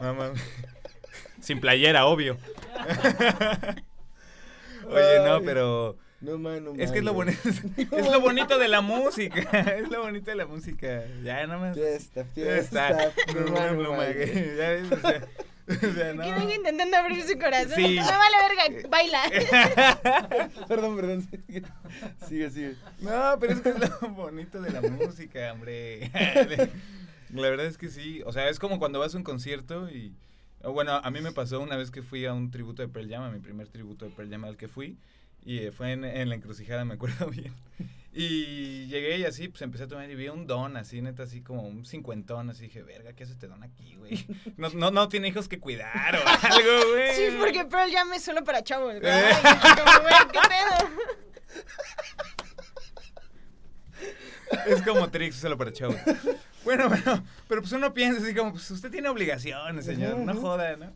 [0.00, 0.32] Mamá.
[1.40, 2.36] Sin playera, obvio.
[4.92, 8.58] Oye, no, pero No, man, no, es que es lo man, bonito, es lo bonito
[8.58, 11.04] de la música, es lo bonito de la música.
[11.24, 11.74] Ya nada más.
[11.76, 12.88] Fiesta, Ya está.
[12.88, 13.12] fiesta.
[13.28, 14.02] No, pluma, no,
[14.56, 15.28] ya ves, o sea,
[15.68, 16.22] o sea, no.
[16.24, 17.74] Que venga intentando abrir su corazón.
[17.76, 17.96] Sí.
[17.96, 19.22] No vale verga, baila.
[20.68, 21.22] Perdón, perdón.
[21.22, 21.62] Sigue,
[22.28, 22.50] sigue.
[22.50, 22.76] sigue.
[23.00, 26.10] No, pero es que es lo bonito de la música, hombre.
[27.32, 28.22] La verdad es que sí.
[28.26, 30.12] O sea, es como cuando vas a un concierto y.
[30.64, 33.22] Bueno, a mí me pasó una vez que fui a un tributo de Pearl Jam,
[33.22, 34.98] a mi primer tributo de Pearl Jam al que fui.
[35.44, 37.52] Y eh, fue en, en la encrucijada, me acuerdo bien.
[38.12, 41.40] Y llegué y así, pues empecé a tomar y vi un don, así, neta, así
[41.40, 42.50] como un cincuentón.
[42.50, 44.24] Así dije, verga, ¿qué hace este don aquí, güey?
[44.56, 47.14] No, no, no tiene hijos que cuidar o algo, güey.
[47.16, 49.00] Sí, porque Pearl Jam es solo para chavos.
[49.00, 49.00] güey.
[49.00, 49.32] Güey,
[50.32, 50.76] ¿qué pedo?
[54.66, 55.96] Es como Trix, solo para chavos.
[56.64, 60.76] Bueno, bueno, pero pues uno piensa así como, pues usted tiene obligaciones, señor, no joda,
[60.76, 60.92] ¿no?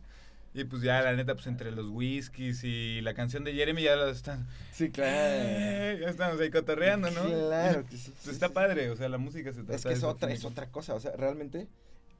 [0.53, 3.95] Y pues ya, la neta, pues entre los whiskies y la canción de Jeremy ya
[3.95, 4.47] la están...
[4.71, 5.99] Sí, claro.
[5.99, 7.25] Ya estamos ahí cotorreando, ¿no?
[7.25, 8.09] Claro que sí.
[8.09, 8.53] Pues sí, está sí.
[8.53, 10.95] padre, o sea, la música se trata Es que es otra, es otra cosa.
[10.95, 11.67] O sea, realmente,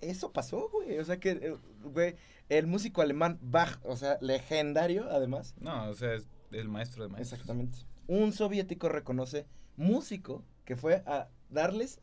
[0.02, 1.00] eso pasó, güey.
[1.00, 2.16] O sea que, eh, güey,
[2.50, 5.56] el músico alemán Bach, o sea, legendario, además.
[5.60, 7.40] No, o sea, es el maestro de maestros.
[7.40, 7.80] Exactamente.
[8.06, 12.02] Un soviético reconoce músico que fue a darles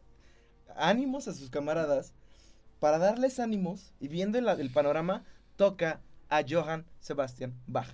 [0.77, 2.13] ánimos a sus camaradas.
[2.81, 5.25] Para darles ánimos y viendo el, el panorama,
[5.57, 7.89] toca a Johann Sebastian Bach.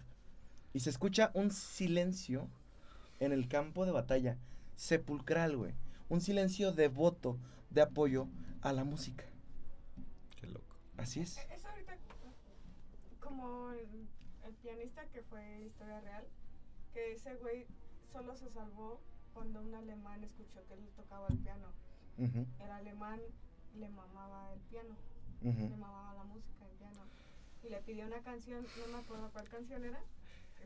[0.72, 2.48] Y se escucha un silencio
[3.18, 4.38] en el campo de batalla,
[4.76, 5.74] sepulcral, güey.
[6.08, 7.38] Un silencio devoto
[7.70, 8.28] de apoyo
[8.62, 9.24] a la música.
[10.40, 10.76] Qué loco.
[10.96, 11.38] Así es.
[11.50, 11.96] Es ahorita
[13.20, 14.08] como el,
[14.44, 16.24] el pianista que fue historia real,
[16.92, 17.66] que ese güey
[18.12, 19.00] solo se salvó
[19.32, 21.68] cuando un alemán escuchó que él tocaba el piano.
[22.18, 23.20] Ujú, El alemán
[23.78, 24.94] le mamaba el piano,
[25.42, 27.00] le mamaba la música del piano.
[27.64, 30.00] Y le pidió una canción, no me acuerdo cuál canción era.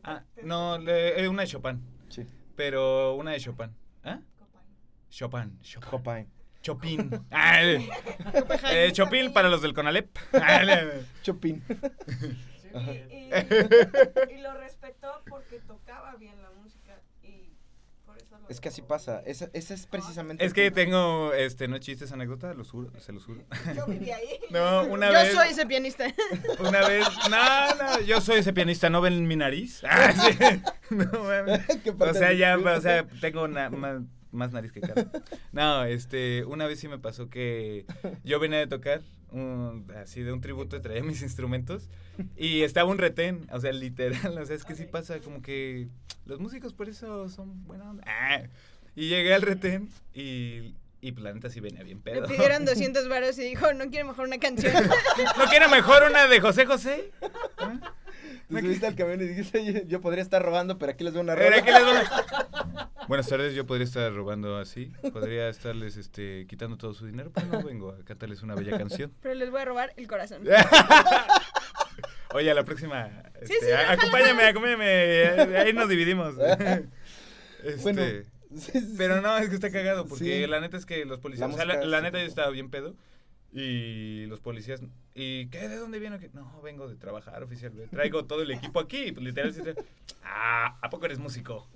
[0.02, 2.26] Ah, no, le- eh, una de Chopin, Sí.
[2.56, 3.74] pero una de Chopin.
[4.04, 4.20] ¿Ah?
[5.10, 5.90] Chopin, Chopin.
[5.92, 6.28] Chopin.
[6.62, 7.20] Chopin.
[7.30, 7.60] Ah,
[8.72, 10.16] eh, Chopin para los del Conalep.
[10.32, 11.62] Le- Chopin.
[12.74, 17.52] Y lo respetó porque tocaba bien la música y
[18.04, 19.22] por eso lo Es que así pasa.
[19.24, 20.44] Ese, ese es precisamente.
[20.44, 23.42] Es que tengo, este, no chistes, anécdota, los juro, se los juro.
[23.74, 24.28] Yo viví ahí.
[24.50, 25.32] No, una Yo vez.
[25.32, 26.04] soy ese pianista.
[26.60, 27.06] Una vez.
[27.30, 29.82] No, no, yo soy ese pianista, ¿no ven mi nariz?
[29.88, 30.36] Ah, sí.
[30.90, 31.62] No mames.
[31.82, 34.02] ¿Qué O sea, ya, o sea, tengo una, más,
[34.34, 35.06] más nariz que cara.
[35.52, 37.86] No, este, una vez sí me pasó que
[38.24, 41.88] yo venía de tocar, un- así de un tributo, traía mis instrumentos
[42.36, 45.88] y estaba un retén, o sea, literal, o sea, es que sí pasa como que
[46.26, 48.04] los músicos por eso son buena onda.
[48.06, 48.42] Ah,
[48.96, 52.26] y llegué al retén y, y pues, la neta sí venía bien Le pedo.
[52.28, 54.72] pidieron 200 varos y dijo, no quiere mejor una canción.
[55.38, 57.10] ¿No quiere mejor una de José José?
[57.58, 57.94] ¿Ah?
[58.48, 61.22] Te subiste al camión y dijiste, "Oye, yo podría estar robando, pero aquí les veo
[61.22, 61.62] una Pero rola.
[61.62, 62.63] aquí les voy-
[63.08, 67.46] Buenas tardes, yo podría estar robando así, podría estarles este, quitando todo su dinero, pero
[67.48, 69.12] no vengo a cantarles una bella canción.
[69.20, 70.42] Pero les voy a robar el corazón.
[72.34, 73.92] Oye, a la próxima, este, sí, a- ojalá.
[73.92, 76.34] acompáñame, acompáñame, eh, ahí nos dividimos.
[77.64, 78.02] Este, Bueno,
[78.58, 79.22] sí, sí, pero sí.
[79.22, 80.46] no, es que está cagado, porque Sí.
[80.46, 82.02] la neta es que los policías, La o sea, la, la sí.
[82.02, 82.94] neta yo estaba bien pedo,
[83.54, 84.82] y los policías,
[85.14, 85.68] ¿y qué?
[85.68, 86.18] ¿De dónde viene?
[86.32, 89.54] No, vengo de trabajar, oficial, traigo todo el equipo aquí, pues, literal,
[90.24, 91.68] ah, ¿a poco eres músico?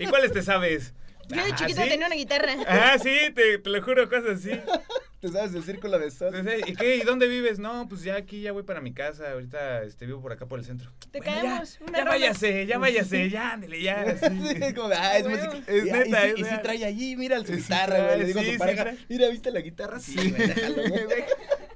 [0.00, 0.94] ¿Y cuáles te sabes?
[1.28, 1.88] Yo de "Ah, chiquita ¿sí?
[1.88, 2.52] tenía una guitarra.
[2.66, 4.50] Ah, sí, te, te lo juro, cosas así.
[5.22, 6.34] Te sabes el círculo de sol.
[6.34, 6.96] Entonces, ¿Y qué?
[6.96, 7.60] ¿Y dónde vives?
[7.60, 9.30] No, pues ya aquí, ya voy para mi casa.
[9.30, 10.90] Ahorita este, vivo por acá por el centro.
[11.12, 14.00] Te Bueno, caemos, Ya, una ya váyase, ya váyase, ya, ándale, ya.
[14.02, 14.74] así.
[14.74, 15.62] Como ah, es Ah, música.
[15.68, 16.62] Es Y- neta, y, es y sí real.
[16.62, 18.18] trae allí, mira su guitarra, güey.
[18.18, 20.00] Le digo a su pareja, mira, ¿viste la guitarra?
[20.00, 21.24] Sí, güey, déjalo, güey.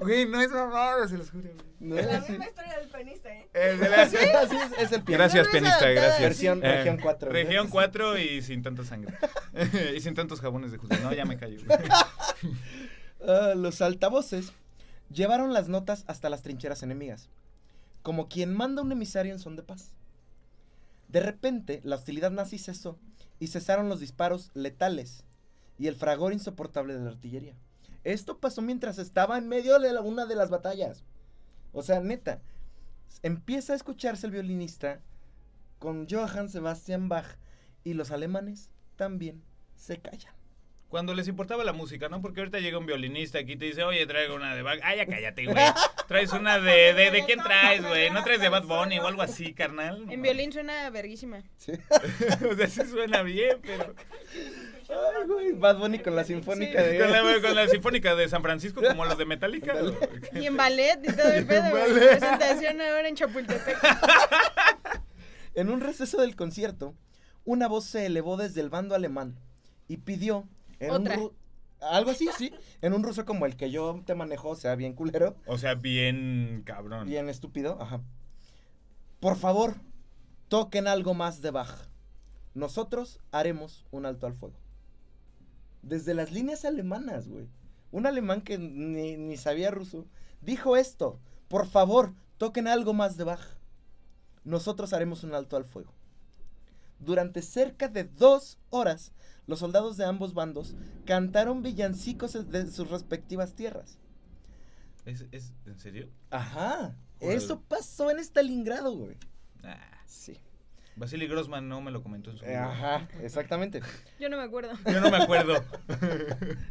[0.00, 1.48] Güey, no es mamada, se los juro.
[1.80, 2.32] No, La sí.
[2.32, 3.48] misma historia del pianista, ¿eh?
[3.54, 5.22] Eh, de la- Así es, es el piano.
[5.22, 6.20] Gracias, es pianista, gracias.
[6.20, 7.30] Versión Eh, región 4.
[7.30, 7.42] güey.
[7.44, 9.14] Región 4 y sin tanta sangre.
[9.96, 10.96] y sin tantos jabones de justo.
[11.02, 11.58] No, ya me callo.
[13.26, 14.52] Ah, los altavoces
[15.10, 17.28] llevaron las notas hasta las trincheras enemigas,
[18.02, 19.92] como quien manda un emisario en son de paz.
[21.08, 22.98] De repente, la hostilidad nazi cesó
[23.38, 25.24] y cesaron los disparos letales
[25.78, 27.54] y el fragor insoportable de la artillería.
[28.06, 31.04] Esto pasó mientras estaba en medio de la- una de las batallas.
[31.72, 32.40] O sea, neta,
[33.24, 35.00] empieza a escucharse el violinista
[35.80, 37.26] con Johann Sebastian Bach
[37.82, 39.42] y los alemanes también
[39.74, 40.32] se callan.
[40.88, 42.22] Cuando les importaba la música, ¿no?
[42.22, 44.78] Porque ahorita llega un violinista aquí y te dice, oye, traigo una de Bach.
[44.84, 45.56] Ay, ya cállate, güey.
[46.06, 48.10] Traes una de, de, ¿de quién traes, güey?
[48.12, 50.06] ¿No traes de Bad Bunny o algo así, carnal?
[50.08, 51.42] En violín suena verguísima.
[51.56, 51.72] Sí.
[52.48, 53.92] o sea, sí suena bien, pero...
[54.88, 56.88] Ay, güey, Bad Bunny con la sinfónica Sí.
[56.90, 56.98] de...
[56.98, 59.74] Con la, con la Sinfónica de San Francisco, como los de Metallica.
[60.34, 61.70] Y en ballet y todo el pedo.
[61.72, 63.76] Presentación ahora en Chapultepec.
[65.54, 66.94] En un receso del concierto,
[67.46, 69.38] una voz se elevó desde el bando alemán
[69.88, 70.46] y pidió
[70.80, 71.16] en un Otra.
[71.16, 71.32] ru-
[71.80, 74.92] algo así, sí, en un ruso como el que yo te manejo, o sea, bien
[74.92, 77.06] culero, O sea, bien cabrón.
[77.06, 78.02] bien estúpido, ajá.
[79.18, 79.76] Por favor,
[80.48, 81.88] toquen algo más de Bach.
[82.52, 84.56] Nosotros haremos un alto al fuego.
[85.86, 87.48] Desde las líneas alemanas, güey.
[87.92, 90.06] Un alemán que ni, ni sabía ruso
[90.40, 91.20] dijo esto.
[91.48, 93.40] Por favor, toquen algo más de Bach.
[94.44, 95.92] Nosotros haremos un alto al fuego.
[96.98, 99.12] Durante cerca de dos horas,
[99.46, 103.98] los soldados de ambos bandos cantaron villancicos de sus respectivas tierras.
[105.04, 106.08] ¿Es, es, ¿En serio?
[106.30, 106.96] Ajá.
[107.20, 109.16] Eso pasó en Stalingrado, güey.
[109.62, 110.38] Ah, Sí.
[110.96, 112.62] Vasily Grossman no me lo comentó en su video.
[112.64, 113.80] Ajá, exactamente.
[114.18, 114.72] Yo no me acuerdo.
[114.86, 115.62] Yo no me acuerdo.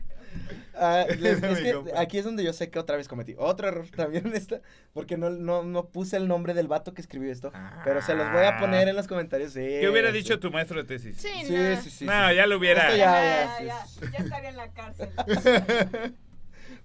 [0.78, 3.88] Ah, les- es que aquí es donde yo sé que otra vez cometí otro error
[3.96, 4.60] también esta,
[4.94, 7.54] porque no, no, no puse el nombre del vato que escribió esto,
[7.86, 9.54] pero se los voy a poner en los comentarios.
[9.54, 10.18] sí, ¿Qué hubiera sí.
[10.18, 11.16] dicho tu maestro de tesis?
[11.16, 11.82] Sí, Sí, no.
[11.82, 12.06] sí, sí.
[12.06, 12.36] no, sí.
[12.36, 12.82] ya lo hubiera.
[12.88, 14.00] Esto ya- Ya, ya, ya, sí.
[14.12, 15.10] ya estaría en la cárcel.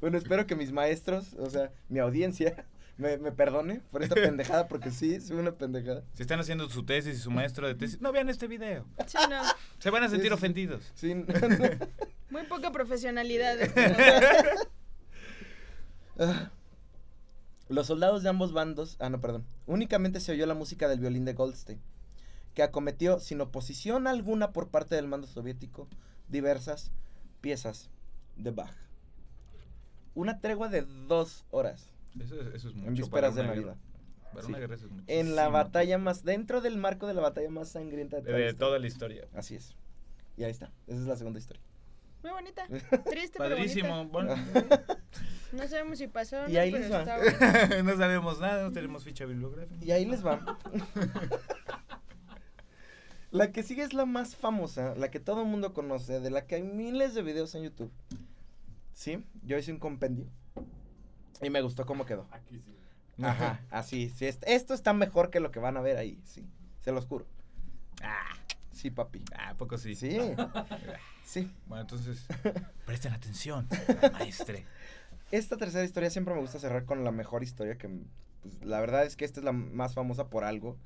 [0.01, 2.65] Bueno, espero que mis maestros, o sea, mi audiencia,
[3.01, 6.05] me, me perdone por esta pendejada, porque sí, es una pendejada.
[6.15, 8.87] Si están haciendo su tesis y su maestro de tesis, no vean este video.
[9.07, 9.43] Sí, no.
[9.79, 10.93] Se van a sentir Sí, ofendidos.
[10.95, 11.25] Sí, no,
[12.31, 13.61] Muy poca profesionalidad.
[13.61, 13.95] este,
[16.19, 16.51] Ah.
[17.69, 21.25] Los soldados de ambos bandos, ah no, perdón, únicamente se oyó la música del violín
[21.25, 21.81] de Goldstein,
[22.53, 25.89] que acometió sin oposición alguna por parte del mando soviético
[26.29, 26.91] diversas
[27.41, 27.89] piezas
[28.37, 28.75] de Bach.
[30.15, 32.89] Una tregua de dos horas Eso, es- eso es mucho.
[32.89, 33.63] en vísperas de Navidad.
[33.65, 33.77] guerra.
[34.33, 34.49] Para Sí.
[34.49, 37.69] una guerra eso es En la batalla más, dentro del marco de la batalla más
[37.71, 38.59] sangrienta de De, toda la de historia.
[38.67, 39.29] toda la historia.
[39.35, 39.75] Así es.
[40.37, 40.71] Y ahí está.
[40.87, 41.63] Esa es la segunda historia.
[42.23, 42.67] Muy bonita.
[43.07, 44.05] Triste, pero Padrísimo.
[44.07, 44.35] bonita.
[44.53, 44.75] Bueno,
[45.53, 47.05] No sabemos si pasó o no, Y ahí pero les va.
[47.83, 49.85] no sabemos nada, no tenemos ficha bibliográfica.
[49.85, 50.57] Y ahí les va.
[53.33, 56.47] la que sigue es la más famosa, la que todo el mundo conoce, de la
[56.47, 57.91] que hay miles de videos en YouTube.
[58.93, 59.25] ¿Sí?
[59.43, 60.27] Yo hice un compendio.
[61.43, 62.27] Y me gustó cómo quedó.
[62.31, 62.77] Aquí sí.
[63.23, 64.11] Ajá, así.
[64.17, 66.47] Sí, est- esto está mejor que lo que van a ver ahí, sí.
[66.83, 67.27] Se los juro.
[68.03, 68.33] Ah,
[68.73, 69.23] Sí, papi.
[69.37, 69.95] ah, ¿a poco sí.
[69.95, 70.19] Sí.
[71.25, 71.51] Sí.
[71.67, 72.27] Bueno, entonces,
[72.87, 73.69] presten atención,
[74.13, 74.65] maestre.
[75.31, 77.89] Esta tercera historia siempre me gusta cerrar con la mejor historia que
[78.43, 80.77] pues, la verdad es que esta es la más famosa por algo.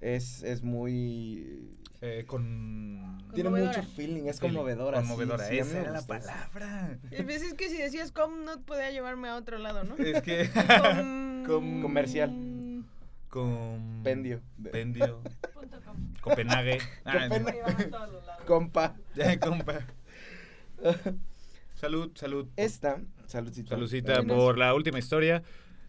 [0.00, 3.18] Es, es muy Eh, con...
[3.34, 3.78] tiene Conmovedora.
[3.78, 4.54] mucho feeling, es Feeling.
[4.54, 5.00] conmovedora.
[5.02, 6.98] sí, Conmovedora, sí, a esa era la palabra.
[7.10, 9.96] El pues es que si decías com no podía llevarme a otro lado, ¿no?
[9.96, 10.48] Es que...
[10.80, 12.84] Com- Com- Comercial.
[13.28, 14.00] Con...
[14.04, 14.40] Pendio.
[14.70, 15.20] Pendio.
[15.54, 15.96] Punto com.
[16.20, 16.78] Copenhague.
[17.04, 18.24] Ah, a lados.
[18.46, 18.94] Compa.
[19.16, 19.80] ya, compa.
[21.74, 22.48] Salud, salud.
[22.56, 23.70] Esta, saludcita.
[23.70, 24.34] Saludcita Salud.
[24.34, 25.42] por la última historia.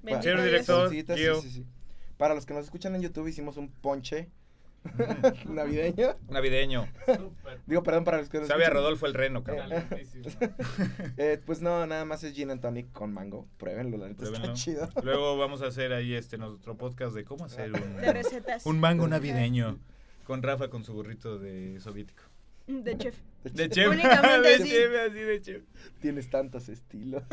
[0.04, 0.90] Señor director.
[0.90, 1.66] Sí, sí, sí.
[2.20, 4.28] Para los que nos escuchan en YouTube hicimos un ponche
[5.48, 6.16] navideño.
[6.28, 6.86] Navideño.
[7.66, 8.84] Digo, perdón para los que nos Sabe a escuchan.
[8.84, 9.70] Rodolfo el Reno, cabrón.
[9.70, 10.26] Calentísimo.
[11.18, 13.48] Eh, pues no, nada más es gin and tonic con mango.
[13.58, 14.90] Pruébenlo, la neta está chido.
[15.02, 18.66] Luego vamos a hacer ahí este nuestro podcast de cómo hacer un, De recetas.
[18.66, 19.80] un mango navideño.
[20.26, 22.24] Con Rafa con su burrito de soviético.
[22.68, 23.16] De chef.
[23.46, 23.90] De chef.
[23.90, 25.64] Únicamente de chef, así de chef.
[26.02, 27.24] Tienes tantos estilos.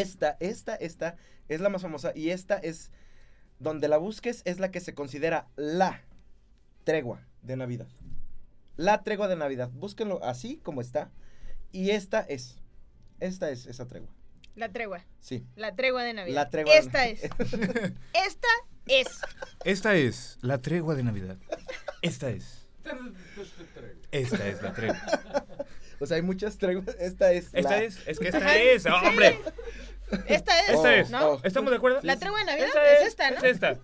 [0.00, 1.16] Esta, esta, esta
[1.48, 2.90] es la más famosa y esta es
[3.58, 6.02] donde la busques es la que se considera la
[6.84, 7.86] tregua de Navidad.
[8.76, 9.70] La tregua de Navidad.
[9.72, 11.10] Búsquenlo así como está.
[11.70, 12.56] Y esta es.
[13.20, 14.08] Esta es esa tregua.
[14.56, 15.04] La tregua.
[15.20, 15.46] Sí.
[15.56, 16.34] La tregua de Navidad.
[16.34, 17.22] La tregua de- Esta es.
[18.12, 18.48] Esta
[18.86, 19.08] es.
[19.64, 21.36] Esta es la tregua de Navidad.
[22.02, 22.66] Esta es.
[24.10, 25.00] Esta es la tregua.
[26.00, 26.88] O sea, hay muchas treguas.
[26.98, 27.46] Esta es.
[27.54, 27.98] Esta la- es.
[28.06, 28.82] Es que esta es.
[28.82, 28.88] sí.
[28.90, 29.38] ¡Hombre!
[30.26, 30.68] Esta es.
[30.70, 31.10] Esta es.
[31.10, 31.26] ¿No?
[31.32, 31.40] oh.
[31.42, 32.00] ¿Estamos de acuerdo?
[32.02, 33.36] La tregua de Navidad Esta es esta, ¿no?
[33.38, 33.78] Es esta.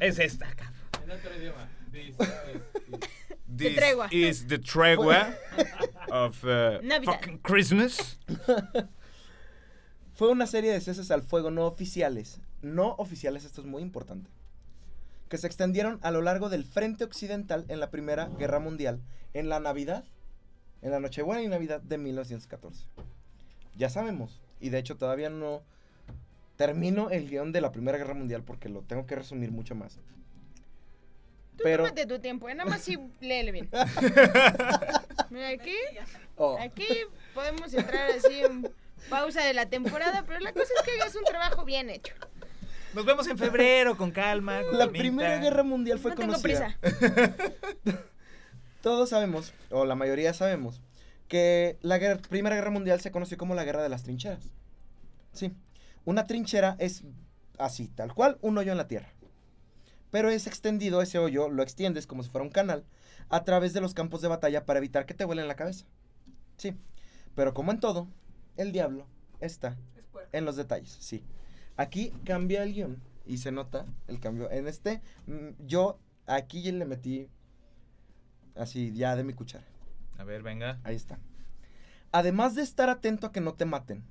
[0.00, 0.74] Es esta, cabrón.
[1.04, 1.68] En otro idioma.
[1.92, 3.08] This is- is-
[3.56, 4.08] This tregua.
[4.10, 5.34] is the tregua
[6.10, 7.14] of uh, Navidad.
[7.14, 8.18] fucking Christmas.
[10.14, 12.40] Fue una serie de ceses al fuego no oficiales.
[12.62, 14.30] No oficiales, esto es muy importante.
[15.28, 19.00] Que se extendieron a lo largo del frente occidental en la Primera Guerra Mundial,
[19.34, 20.04] en la Navidad
[20.82, 22.86] en la Nochebuena y Navidad de 1914.
[23.76, 25.62] Ya sabemos, y de hecho todavía no
[26.56, 29.98] termino el guion de la Primera Guerra Mundial porque lo tengo que resumir mucho más.
[31.56, 32.54] Tú Pero, tómate tu tiempo, ¿eh?
[32.54, 33.68] nada más sí léele bien.
[35.30, 35.74] Mira, aquí,
[36.36, 36.86] oh, aquí
[37.34, 38.72] podemos entrar así en
[39.10, 42.14] pausa de la temporada, pero la cosa es que hagas un trabajo bien hecho.
[42.94, 44.60] Nos vemos en febrero, con calma.
[44.62, 45.02] con la calmita.
[45.02, 46.76] Primera Guerra Mundial fue no tengo conocida.
[46.80, 47.02] prisa.
[48.82, 50.80] Todos sabemos, o la mayoría sabemos,
[51.32, 54.52] que la guerra- Primera Guerra Mundial se conoció como la Guerra de las Trincheras.
[55.32, 55.50] Sí,
[56.04, 57.04] una trinchera es
[57.56, 59.08] así, tal cual, un hoyo en la tierra.
[60.10, 62.84] Pero es extendido ese hoyo, lo extiendes como si fuera un canal,
[63.30, 65.86] a través de los campos de batalla para evitar que te vuelen la cabeza.
[66.58, 66.74] Sí,
[67.34, 68.08] pero como en todo,
[68.58, 69.06] el diablo
[69.40, 69.78] está
[70.32, 71.24] en los detalles, sí.
[71.78, 74.50] Aquí cambia el guion y se nota el cambio.
[74.50, 77.30] En este, mm, yo aquí le metí
[78.54, 79.64] así ya de mi cuchara.
[80.22, 80.78] A ver, venga.
[80.84, 81.18] Ahí está.
[82.12, 84.04] Además de estar atento a que no te maten,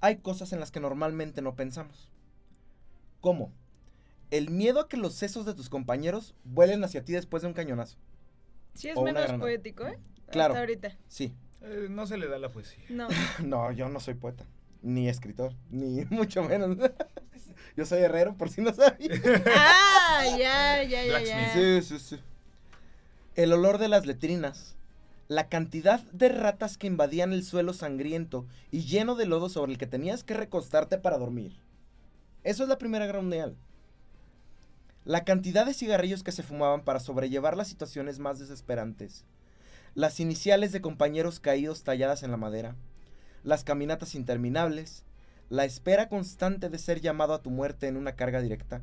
[0.00, 2.10] hay cosas en las que normalmente no pensamos.
[3.20, 3.52] ¿Cómo?
[4.30, 7.52] El miedo a que los sesos de tus compañeros vuelen hacia ti después de un
[7.52, 7.98] cañonazo.
[8.72, 9.98] Sí es menos poético, ¿eh?
[10.30, 10.54] Claro.
[10.54, 10.96] Hasta ahorita.
[11.08, 11.34] Sí.
[11.60, 12.86] Eh, no se le da la poesía.
[12.88, 13.08] No.
[13.44, 14.46] No, yo no soy poeta,
[14.80, 16.78] ni escritor, ni mucho menos.
[17.76, 19.10] yo soy herrero, por si no sabía.
[19.54, 21.52] Ah, ya, ya, ya, ya.
[21.52, 22.20] Sí, sí, sí.
[23.34, 24.74] El olor de las letrinas.
[25.28, 29.78] La cantidad de ratas que invadían el suelo sangriento y lleno de lodo sobre el
[29.78, 31.56] que tenías que recostarte para dormir.
[32.42, 33.56] Eso es la Primera Guerra Mundial.
[35.04, 39.24] La cantidad de cigarrillos que se fumaban para sobrellevar las situaciones más desesperantes.
[39.94, 42.76] Las iniciales de compañeros caídos talladas en la madera.
[43.42, 45.04] Las caminatas interminables.
[45.48, 48.82] La espera constante de ser llamado a tu muerte en una carga directa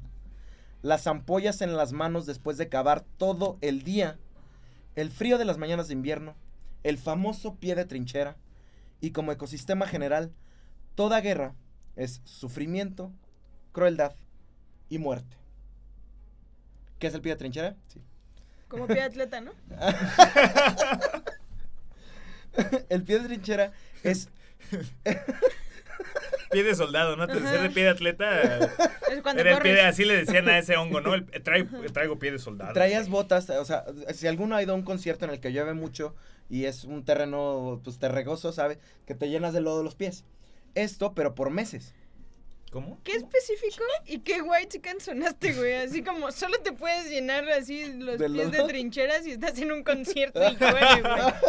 [0.82, 4.18] las ampollas en las manos después de cavar todo el día,
[4.96, 6.36] el frío de las mañanas de invierno,
[6.84, 8.36] el famoso pie de trinchera,
[9.00, 10.34] y como ecosistema general,
[10.96, 11.56] toda guerra
[11.96, 13.12] es sufrimiento,
[13.72, 14.16] crueldad
[14.90, 15.38] y muerte.
[17.00, 17.76] ¿Qué es el pie de trinchera?
[17.88, 18.02] Sí.
[18.68, 19.52] Como pie de atleta, ¿no?
[22.90, 23.72] el pie de trinchera
[24.04, 24.30] es
[26.52, 27.28] Pie de soldado, ¿no?
[27.28, 28.58] Te decía de pie de atleta.
[29.12, 31.14] Es cuando Era el pie de, así le decían a ese hongo, ¿no?
[31.14, 32.74] El- traigo, traigo pie de soldado.
[32.74, 35.74] traías botas, o sea, si alguno ha ido a un concierto en el que llueve
[35.74, 36.16] mucho
[36.50, 38.80] y es un terreno pues terregoso, ¿sabe?
[39.06, 40.26] Que te llenas de lodo los pies.
[40.76, 41.94] Esto, pero por meses.
[42.72, 43.00] ¿Cómo?
[43.04, 45.74] ¿Qué específico y qué white chicken sonaste, güey?
[45.74, 49.74] Así como solo te puedes llenar así los ¿De pies de trincheras y estás en
[49.74, 50.56] un concierto y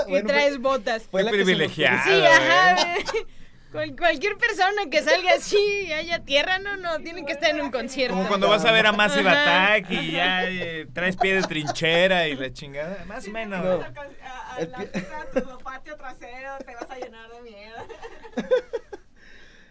[0.08, 0.24] güey.
[0.24, 1.04] Traes botas.
[1.04, 1.30] Fue la.
[1.30, 3.24] Sí, ajá, güey.
[3.72, 5.56] Cual- cualquier persona que salga así
[5.86, 8.14] y haya tierra, no, no, tienen que estar en un concierto.
[8.14, 9.28] Como cuando vas a ver a Massive.
[9.28, 13.04] Attack y ya eh, traes pie de trinchera y la chingada.
[13.06, 13.64] Más o menos.
[13.64, 13.70] No.
[13.70, 13.86] A,
[14.24, 17.40] a, a El la pie- pista de tu patio trasero te vas a llenar de
[17.42, 17.76] miedo.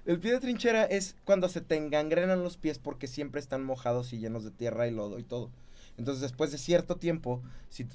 [0.05, 4.13] El pie de trinchera es cuando se te engangrenan los pies porque siempre están mojados
[4.13, 5.51] y llenos de tierra y lodo y todo.
[5.97, 7.87] Entonces, después de cierto tiempo, si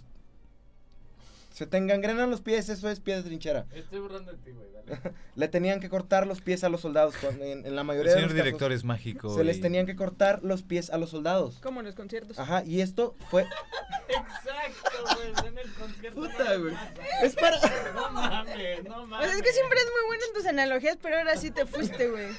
[1.56, 3.64] se te engangrenan los pies, eso es pie de trinchera.
[3.72, 5.14] Estoy burlando de ti, güey, dale.
[5.36, 7.14] Le tenían que cortar los pies a los soldados.
[7.18, 9.34] cuando- en, en la El mayoría de señor los casos, director es mágico.
[9.34, 11.58] se les tenían que cortar los pies a los soldados.
[11.62, 12.38] Como en los conciertos.
[12.38, 13.46] Ajá, y esto fue.
[14.08, 16.20] Exacto, güey, en el concierto.
[16.20, 16.74] Puta, güey.
[17.22, 17.58] Es para.
[17.94, 19.26] No mames, no O mames.
[19.28, 22.08] sea, es que siempre es muy bueno en tus analogías, pero ahora sí te fuiste,
[22.10, 22.26] güey.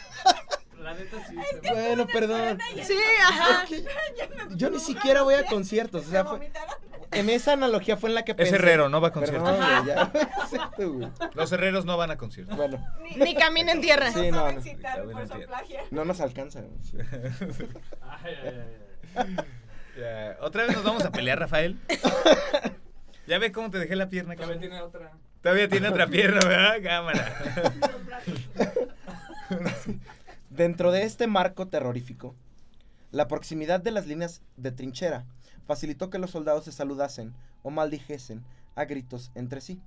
[0.80, 1.36] La neta sí.
[1.64, 2.60] se Bueno, perdón.
[2.86, 2.94] Sí,
[3.24, 3.64] ajá.
[3.64, 3.86] Es que
[4.56, 6.06] yo ni siquiera voy a conciertos.
[6.06, 6.76] O sea, fue- vomitaron.
[7.12, 8.56] En esa analogía fue en la que Es pensé.
[8.56, 9.58] herrero, no va a conciertos.
[11.36, 12.56] Los herreros no van a conciertos.
[12.56, 12.84] Bueno,
[13.18, 14.12] Ni camina en tierra.
[14.12, 14.50] Sí, no,
[15.92, 16.06] no.
[16.06, 16.62] nos alcanza.
[16.84, 16.98] sí.
[18.02, 18.34] Ay,
[19.16, 19.36] ay,
[19.98, 21.80] ay, ¿Otra vez nos vamos a pelear, Rafael?
[23.28, 25.12] ¿Ya ves cómo te dejé la pierna, Todavía tiene otra.
[25.42, 26.76] Todavía tiene otra pierna, ¿verdad?
[26.84, 27.36] Cámara.
[30.50, 32.36] Dentro de este marco terrorífico,
[33.12, 35.26] la proximidad de las líneas de trinchera
[35.68, 38.44] facilitó que los soldados se saludasen o maldijesen
[38.76, 39.80] a gritos entre sí.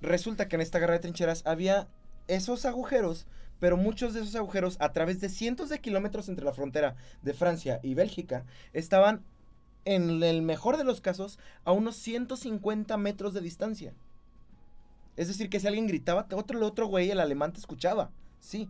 [0.00, 1.86] Resulta que en esta guerra de trincheras había
[2.26, 3.26] esos agujeros,
[3.60, 7.34] pero muchos de esos agujeros a través de cientos de kilómetros entre la frontera de
[7.34, 9.22] Francia y Bélgica estaban,
[9.84, 13.94] en el mejor de los casos, a unos 150 metros de distancia.
[15.16, 18.10] Es decir, que si alguien gritaba, otro, otro güey, el alemán, te escuchaba.
[18.40, 18.68] Sí.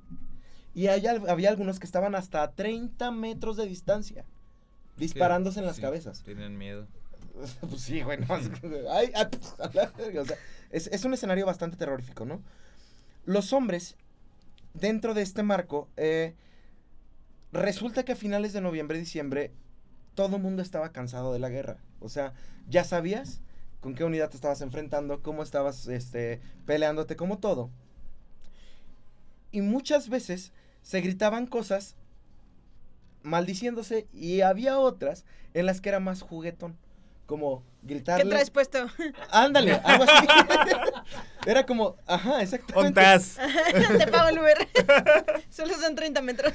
[0.74, 4.24] Y había algunos que estaban hasta a 30 metros de distancia,
[4.96, 6.22] disparándose en las Sí, cabezas.
[6.22, 6.86] Tienen miedo.
[7.68, 8.26] pues sí, güey, no,
[8.90, 9.54] ay, ay, pues,
[10.18, 10.36] o sea,
[10.70, 12.42] es, es un escenario bastante terrorífico, ¿no?
[13.24, 13.96] Los hombres,
[14.74, 16.34] dentro de este marco, eh,
[17.52, 19.52] resulta que a finales de noviembre, diciembre,
[20.14, 21.78] todo el mundo estaba cansado de la guerra.
[22.00, 22.34] O sea,
[22.68, 23.40] ya sabías
[23.80, 27.70] con qué unidad te estabas enfrentando, cómo estabas este, peleándote, como todo.
[29.50, 31.96] Y muchas veces se gritaban cosas
[33.24, 36.76] maldiciéndose y había otras en las que era más juguetón.
[37.26, 38.24] Como gritarle.
[38.24, 38.86] ¿Qué traes puesto?
[39.30, 40.26] Ándale, algo así.
[41.46, 43.00] Era como, ajá, exactamente.
[43.00, 43.38] Ontas.
[43.98, 44.68] Te pago el Uber.
[45.48, 46.52] Solo son 30 metros.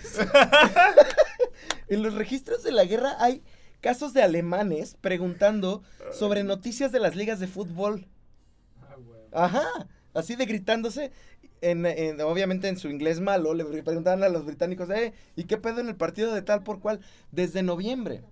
[1.88, 3.44] En los registros de la guerra hay
[3.82, 8.08] casos de alemanes preguntando sobre noticias de las ligas de fútbol.
[8.82, 9.22] Ah, güey.
[9.32, 11.12] Ajá, así de gritándose.
[11.62, 15.58] En, en- obviamente en su inglés malo, le preguntaban a los británicos, eh, ¿y qué
[15.58, 17.00] pedo en el partido de tal por cual?
[17.32, 18.24] Desde noviembre.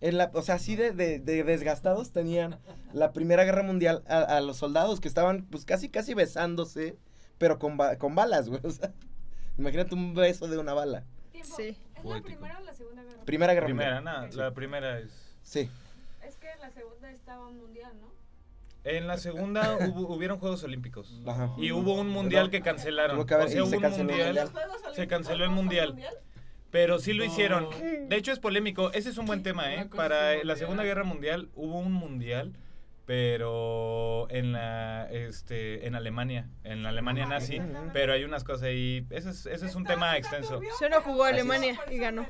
[0.00, 2.58] En la, o sea, así de, de- de desgastados tenían
[2.92, 6.96] la Primera Guerra Mundial a, a los soldados que estaban pues casi casi besándose,
[7.38, 8.60] pero con, ba- con balas, güey.
[8.64, 8.92] O sea,
[9.58, 11.04] imagínate un beso de una bala.
[11.30, 11.54] Tiempo.
[11.56, 11.76] Sí.
[11.96, 13.24] ¿Es la primera o la segunda guerra?
[13.24, 14.30] Primera Guerra Primera, Mundial.
[14.30, 15.12] no, la primera es...
[15.42, 15.70] Sí.
[16.26, 18.11] Es que la segunda estaba mundial, ¿no?
[18.84, 21.20] En la segunda hubo, hubieron Juegos Olímpicos.
[21.26, 21.50] Ajá.
[21.58, 23.16] Y hubo un mundial que cancelaron.
[23.16, 24.44] Tuvo que haber- o sea, y se hubo un canceló el mundial, mundial.
[24.44, 25.96] ¿Los Juegos se canceló el no mundial.
[26.70, 27.30] Pero sí lo No.
[27.30, 27.68] hicieron.
[28.08, 28.90] De hecho es polémico.
[28.92, 29.88] Ese es un buen tema, ¿eh?
[29.94, 30.86] Para la Segunda mundial.
[30.86, 32.54] Guerra Mundial hubo un mundial,
[33.04, 37.60] pero en la este en Alemania, en la Alemania nazi.
[37.60, 37.90] Ujú.
[37.92, 39.06] Pero hay unas cosas ahí.
[39.10, 40.54] Ese es, ese es un tema extenso.
[40.54, 42.26] turbio, Solo jugó pero Alemania y ganó.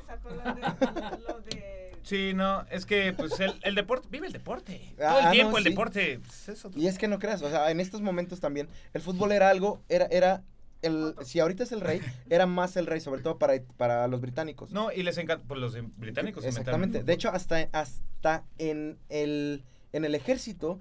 [1.27, 4.93] lo de- Sí, no, es que pues el, el deporte, vive el deporte.
[4.99, 5.69] Ah, Todo el ah, tiempo no, el sí.
[5.69, 6.19] deporte.
[6.19, 6.71] pues, eso.
[6.75, 9.81] Y es que no creas, o sea, en estos momentos también el fútbol era algo,
[9.89, 10.43] era, era
[10.81, 14.19] el, si ahorita es el rey, era más el rey, sobre todo para, para los
[14.19, 14.71] británicos.
[14.71, 17.03] No, y les encanta, pues los británicos Exactamente.
[17.03, 20.79] De hecho, hasta, hasta en el, en el ejército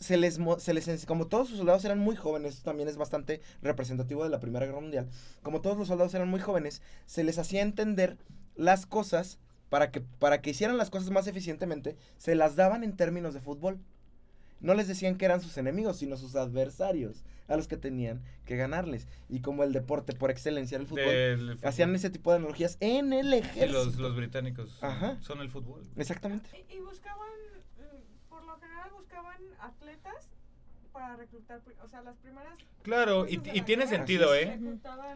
[0.00, 2.96] se les, mo- se les, como todos sus soldados eran muy jóvenes, esto también es
[2.96, 5.08] bastante representativo de la Primera Guerra Mundial,
[5.44, 8.16] como todos los soldados eran muy jóvenes, se les hacía entender
[8.56, 9.38] las cosas
[9.72, 13.40] para que, para que hicieran las cosas más eficientemente, se las daban en términos de
[13.40, 13.80] fútbol.
[14.60, 18.56] No les decían que eran sus enemigos, sino sus adversarios, a los que tenían que
[18.56, 19.08] ganarles.
[19.30, 21.68] Y como el deporte por excelencia era el fútbol, del fútbol.
[21.70, 23.72] hacían ese tipo de analogías en el ejército.
[23.72, 25.16] los, los británicos Ajá.
[25.22, 25.88] son el fútbol.
[25.96, 26.50] Exactamente.
[26.68, 27.30] Y, y buscaban,
[27.78, 30.28] mm, por lo general buscaban atletas
[30.92, 32.58] para reclutar, o sea, las primeras...
[32.82, 34.58] Claro, y, de y tiene sentido, ¿eh?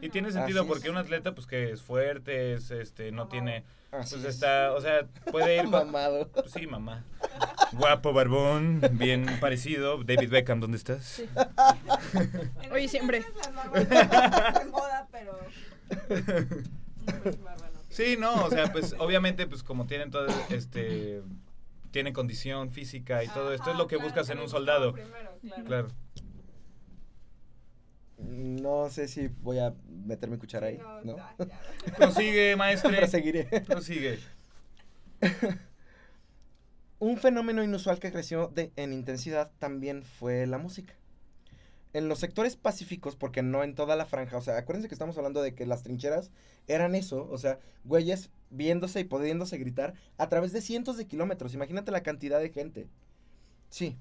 [0.01, 0.69] Y tiene Así sentido es.
[0.69, 3.31] porque un atleta, pues que es fuerte, es, este, no Mamado.
[3.31, 4.35] tiene, Así pues es.
[4.37, 6.29] está, o sea, puede ir mamado.
[6.29, 7.05] pues, sí, mamá.
[7.73, 10.03] Guapo, barbón, bien parecido.
[10.05, 11.05] David Beckham, ¿dónde estás?
[11.05, 11.29] Sí.
[12.63, 13.25] En Oye, siempre.
[14.71, 15.39] moda, pero...
[17.89, 21.23] Sí, no, o sea, pues obviamente, pues como tienen todo, este,
[21.97, 24.93] tienen condición física y todo esto, es lo que claro, buscas en un soldado.
[24.93, 25.65] primero, claro.
[25.65, 25.89] Claro.
[28.19, 30.77] No sé si voy a meter mi cuchara ahí.
[30.77, 31.17] No, ¿no?
[31.17, 31.93] ya, ya.
[31.97, 32.97] Prosigue, maestre.
[32.99, 33.45] Proseguiré.
[33.67, 34.19] Prosigue.
[36.99, 40.93] Un fenómeno inusual que creció de- en intensidad también fue la música.
[41.97, 45.17] En los sectores pacíficos, porque no en toda la franja, o sea, acuérdense que estamos
[45.17, 46.31] hablando de que las trincheras
[46.67, 51.55] eran eso, o sea, güeyes viéndose y pudiéndose gritar a través de cientos de kilómetros.
[51.55, 52.87] Imagínate la cantidad de gente.
[53.71, 53.97] Sí.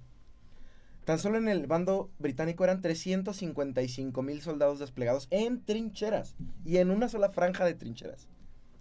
[1.06, 6.36] Tan solo en el bando británico eran 355 mil soldados desplegados en trincheras
[6.66, 8.28] y en una sola franja de trincheras.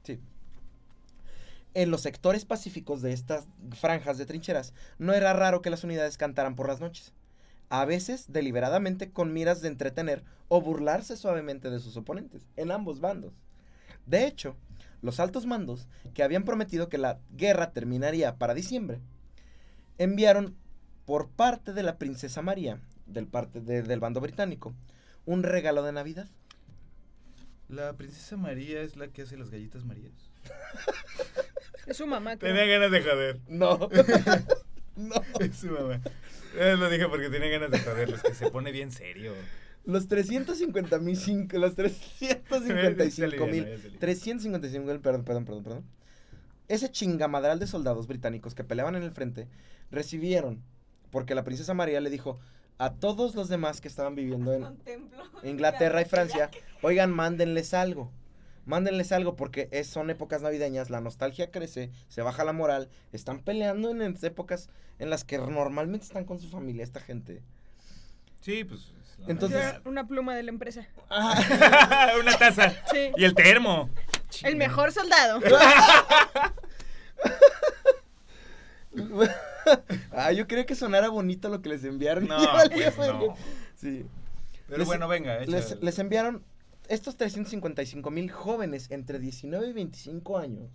[0.03, 0.19] Sí.
[1.75, 3.47] En los sectores pacíficos de estas
[3.79, 7.13] franjas de trincheras, no era raro que las unidades cantaran por las noches.
[7.71, 13.01] A veces deliberadamente con miras de entretener o burlarse suavemente de sus oponentes, en ambos
[13.01, 13.33] bandos.
[14.07, 14.57] De hecho,
[15.03, 19.01] los altos mandos, que habían prometido que la guerra terminaría para diciembre,
[19.99, 20.57] enviaron
[21.07, 24.75] por parte de la princesa María, del, parte de- del bando británico,
[25.27, 26.29] un regalo de Navidad.
[27.69, 30.13] La princesa María es la que hace las galletas Marías.
[31.87, 32.55] Es su mamá, creo.
[32.55, 33.41] Tenía ganas de joder.
[33.49, 33.79] No.
[34.97, 35.15] no.
[35.41, 36.01] Es su mamá.
[36.57, 39.33] Eh, lo dije porque tenía ganas de joderlos, que se pone bien serio.
[39.85, 43.67] Los 350 mil, cinco- los 355 mil,
[44.01, 45.85] 355 mil, perdón, perdón, perdón, perdón.
[46.69, 49.49] Ese chingamadral de soldados británicos que peleaban en el frente
[49.91, 50.63] recibieron,
[51.11, 52.39] porque la princesa María le dijo
[52.79, 54.65] a todos los demás que estaban viviendo en.
[55.43, 56.51] Inglaterra y Francia,
[56.83, 58.11] oigan, mándenles algo.
[58.67, 63.41] Mándenles algo porque es- son épocas navideñas, la nostalgia crece, se baja la moral, están
[63.41, 67.43] peleando en épocas en las que normalmente están con su familia esta gente.
[68.41, 68.93] Sí, pues.
[69.27, 70.87] Entonces- Una pluma de la empresa.
[72.21, 72.71] Una taza.
[72.91, 73.11] Sí.
[73.17, 73.89] Y el termo.
[74.43, 75.41] El mejor soldado.
[80.13, 82.27] ah, yo quería que sonara bonito lo que les enviaron.
[82.29, 82.39] No,
[82.69, 83.35] pues no.
[83.77, 84.07] Sí.
[84.67, 85.39] Pero Les- bueno, venga.
[85.41, 86.43] Les, les enviaron
[86.89, 90.71] estos 355 mil jóvenes entre 19 y 25 años.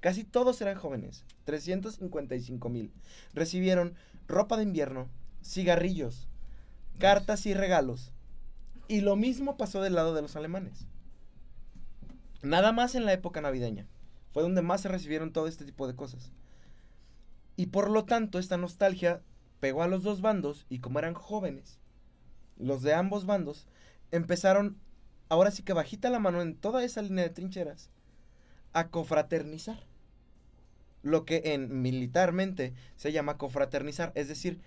[0.00, 2.92] Casi todos eran jóvenes, 355 mil.
[3.32, 3.94] Recibieron
[4.28, 5.08] ropa de invierno,
[5.42, 6.28] cigarrillos,
[6.98, 8.12] cartas y regalos.
[8.88, 10.86] Y lo mismo pasó del lado de los alemanes.
[12.42, 13.86] Nada más en la época navideña.
[14.32, 16.30] Fue donde más se recibieron todo este tipo de cosas.
[17.56, 19.22] Y por lo tanto, esta nostalgia
[19.60, 21.78] pegó a los dos bandos y como eran jóvenes,
[22.58, 23.66] los de ambos bandos
[24.10, 24.76] empezaron,
[25.28, 27.90] ahora sí que bajita la mano en toda esa línea de trincheras,
[28.72, 29.86] a confraternizar.
[31.02, 34.60] Lo que en militarmente se llama confraternizar, es decir,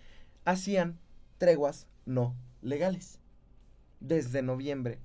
[0.45, 0.97] hacían
[1.37, 3.19] treguas no legales
[3.99, 4.99] desde noviembre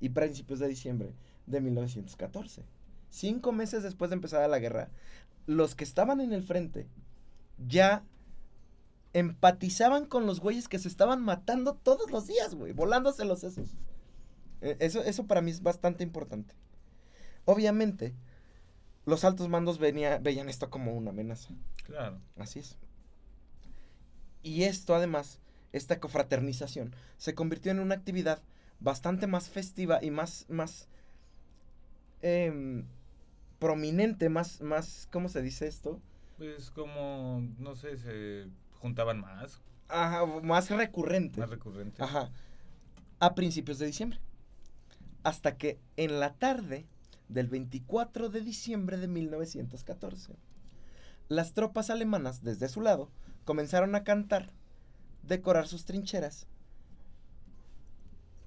[0.00, 1.14] y principios de diciembre
[1.46, 2.64] de 1914.
[3.10, 4.88] Cinco meses después de empezar la guerra,
[5.46, 6.86] los que estaban en el frente
[7.66, 8.04] ya
[9.12, 13.76] empatizaban con los güeyes que se estaban matando todos los días, güey, volándose los sesos.
[14.60, 16.54] Eh, Eso, eso para mí es bastante importante.
[17.44, 18.14] Obviamente,
[19.06, 21.50] los altos mandos venía, veían esto como una amenaza.
[21.84, 22.20] Claro.
[22.36, 22.76] Así es.
[24.42, 25.40] Y esto además,
[25.72, 28.42] esta confraternización, se convirtió en una actividad
[28.80, 30.88] bastante más festiva y más, más
[32.22, 32.84] em,
[33.58, 36.00] prominente, más, más, ¿cómo se dice esto?
[36.36, 38.46] Pues como, no sé, se
[38.80, 41.40] juntaban más, Ajá, más recurrente.
[41.40, 42.02] más recurrente.
[42.02, 42.30] Ajá.
[43.18, 44.20] A principios de diciembre.
[45.22, 46.86] Hasta que en la tarde
[47.28, 50.36] del 24 de diciembre de 1914,
[51.28, 53.10] las tropas alemanas, desde su lado,
[53.44, 54.50] comenzaron a cantar,
[55.22, 56.46] decorar sus trincheras,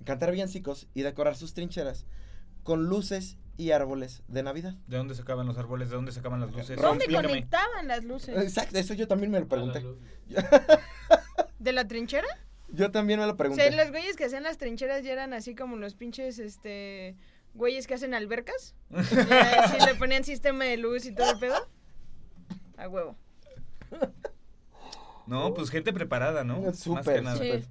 [0.04, 2.06] cantar villancicos y decorar sus trincheras
[2.64, 4.76] con luces y árboles de Navidad.
[4.88, 5.90] ¿De dónde sacaban los árboles?
[5.90, 6.82] ¿De dónde sacaban las luces?
[6.82, 7.28] ¿Dónde Explícame.
[7.28, 8.36] conectaban las luces?
[8.42, 9.86] Exacto, eso yo también me lo pregunté.
[11.60, 12.28] ¿De la trinchera?
[12.74, 13.70] Yo también me lo O pregunté.
[13.70, 17.16] sea, los güeyes que hacían las trincheras ya eran así como los pinches, este,
[17.54, 18.76] güeyes que hacen albercas.
[19.30, 21.68] Ya, así le ponían sistema de luz y todo el pedo.
[22.78, 23.16] A huevo.
[25.28, 26.62] No, pues gente preparada, ¿no?
[26.62, 27.38] Más que Súper, nada.
[27.38, 27.64] Sí.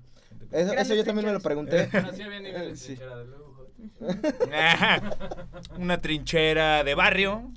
[0.53, 1.89] Eso, yo también me lo pregunté.
[1.93, 2.97] Así había niveles de Sí.
[2.97, 3.67] trinchera de lujo.
[5.79, 7.51] Una trinchera de barrio.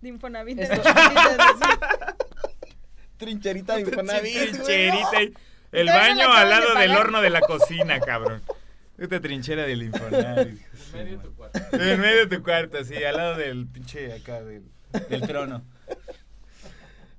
[0.00, 0.60] De Infonavit.
[3.16, 4.50] Trincherita de Infonavit, güey.
[4.52, 5.40] Trincherita.
[5.72, 8.42] El baño al de lado del horno de la cocina, cabrón.
[8.98, 10.60] Esta trinchera del Infonavit.
[10.92, 11.58] En medio de tu cuarto.
[11.72, 14.64] En medio de tu cuarto, sí, al lado del pinche acá del,
[15.08, 15.62] del trono.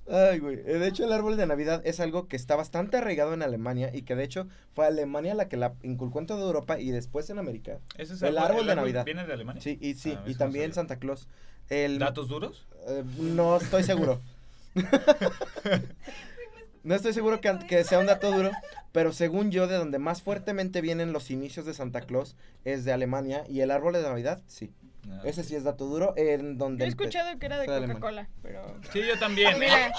[0.10, 0.56] Ay, güey.
[0.60, 3.89] Eh, De hecho, el árbol de Navidad es algo que está bastante arraigado en Alemania
[3.93, 7.30] y que de hecho fue Alemania la que la inculcó en toda Europa y después
[7.30, 7.80] en América.
[7.97, 9.06] ¿Ese es El árbol de Navidad.
[9.06, 9.62] ¿Viene de Alemania?
[9.62, 10.76] Sí, y sí, Ah, y eso no también sabía.
[10.76, 11.28] Santa Claus.
[11.70, 12.66] El, ¿Datos duros?
[12.89, 14.20] eh, no estoy seguro.
[16.84, 18.51] no estoy seguro que, que sea un dato duro,
[18.91, 22.91] pero según yo, de donde más fuertemente vienen los inicios de Santa Claus es de
[22.93, 24.71] Alemania y el árbol de Navidad, sí.
[25.09, 26.86] Ah, Ese sí es dato duro, en Yo donde...
[26.86, 27.65] he escuchado que era de.
[27.65, 28.61] Coca-Cola, pero...
[28.93, 29.57] Sí, yo también.
[29.59, 29.91] Mira,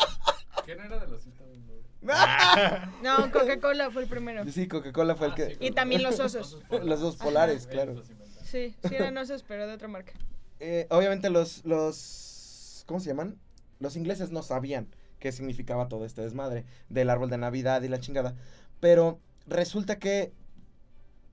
[0.64, 1.82] ¿Quién era de los Estados Unidos?
[2.08, 4.44] Ah, no, Coca-Cola fue el primero.
[4.50, 5.50] Sí, Coca-Cola fue el Ah, que...
[5.50, 6.58] sí, Y también los osos.
[6.84, 8.02] Los dos polares, Ellos claro.
[8.44, 10.12] Sí, sí eran osos, pero de otra marca.
[10.60, 13.38] eh, obviamente los, los, ¿cómo se llaman?
[13.80, 14.88] Los ingleses no sabían
[15.22, 18.34] qué significaba todo este desmadre del árbol de Navidad y la chingada.
[18.80, 20.32] Pero resulta que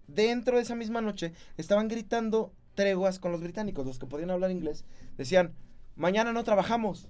[0.06, 4.52] dentro de esa misma noche estaban gritando treguas con los británicos, los que podían hablar
[4.52, 4.86] inglés.
[5.18, 5.56] Decían,
[5.96, 7.10] mañana no trabajamos.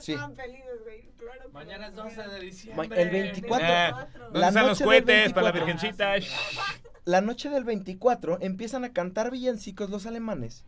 [0.00, 0.12] Sí.
[0.12, 1.08] estaban felices, güey.
[1.16, 3.02] Claro Mañana es no 12 de diciembre.
[3.02, 3.66] el 24.
[3.68, 6.12] Ah, ¿Dónde La están los noche del cohetes para la 24?
[6.12, 6.14] virgencita?
[7.04, 10.64] La noche del 24 empiezan a cantar villancicos los alemanes.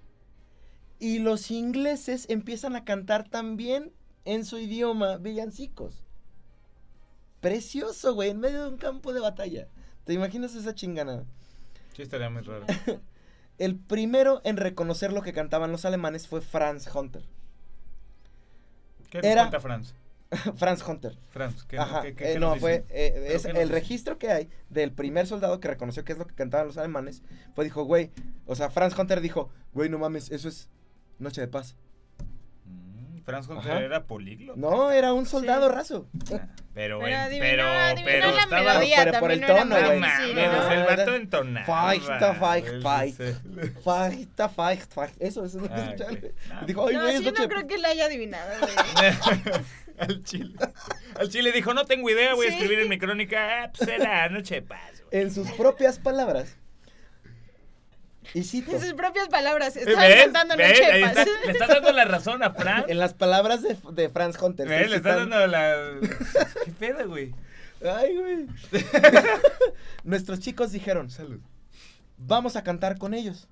[1.00, 3.92] Y los ingleses empiezan a cantar también
[4.24, 6.04] en su idioma villancicos.
[7.40, 9.68] Precioso, güey, en medio de un campo de batalla.
[10.04, 11.24] ¿Te imaginas esa chingana?
[11.94, 12.66] Sí, estaría muy raro.
[13.58, 17.22] El primero en reconocer lo que cantaban los alemanes fue Franz Hunter.
[19.10, 19.94] ¿Qué Era- nos cuenta Franz?
[20.56, 21.18] Franz Hunter.
[21.30, 24.18] Franz, ¿qué, Ajá, qué- qué- eh, qué no, fue, eh, ¿Pero es nos el registro
[24.18, 27.22] que hay del primer soldado que reconoció qué es lo que cantaban los alemanes,
[27.54, 28.12] fue dijo, güey,
[28.46, 30.68] o sea, Franz Hunter dijo, güey, no mames, eso es
[31.18, 31.74] Noche de Paz.
[33.24, 34.58] Franz Hunter era políglota.
[34.60, 35.74] No, era un soldado Sí.
[35.74, 36.06] raso.
[36.32, 38.62] Ah, Pero, Pero en- adivinó, pero, adivinó pero la estaba...
[38.74, 40.00] melodía, pero por el no tono, No güey.
[40.00, 40.72] ¿no?
[40.72, 41.12] el vato
[41.66, 42.34] Fajta,
[44.48, 45.24] fajta, fajta.
[45.24, 45.60] Eso, eso.
[45.70, 46.18] Ah, chale.
[46.18, 46.24] ok.
[46.52, 47.68] Ah, Dijo, ay, No, güey, es sí, Noche no de creo Paz".
[47.68, 48.72] que la haya adivinado, güey.
[49.98, 50.54] Al chile.
[51.16, 53.64] Al chile dijo, no tengo idea, voy a escribir en mi crónica.
[53.64, 55.22] Ah, pues era noche de paz, güey.
[55.22, 56.56] En sus propias palabras.
[58.34, 58.72] Y cito.
[58.72, 59.74] En sus propias palabras.
[59.76, 61.16] Noche de Ahí Paz.
[61.16, 62.84] está- le estás dando la razón a Franz.
[62.88, 64.68] En las palabras de, de Franz Hunter.
[64.68, 65.74] Le estás dando la...
[66.64, 67.34] ¿Qué pedo, güey?
[67.82, 68.46] Ay, güey.
[70.04, 71.40] Nuestros chicos dijeron, Salud.
[72.18, 73.48] vamos a cantar con ellos.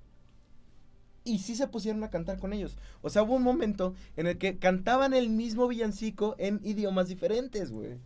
[1.23, 2.77] y sí se pusieron a cantar con ellos.
[3.01, 7.71] O sea, hubo un momento en el que cantaban el mismo villancico en idiomas diferentes,
[7.71, 7.97] güey.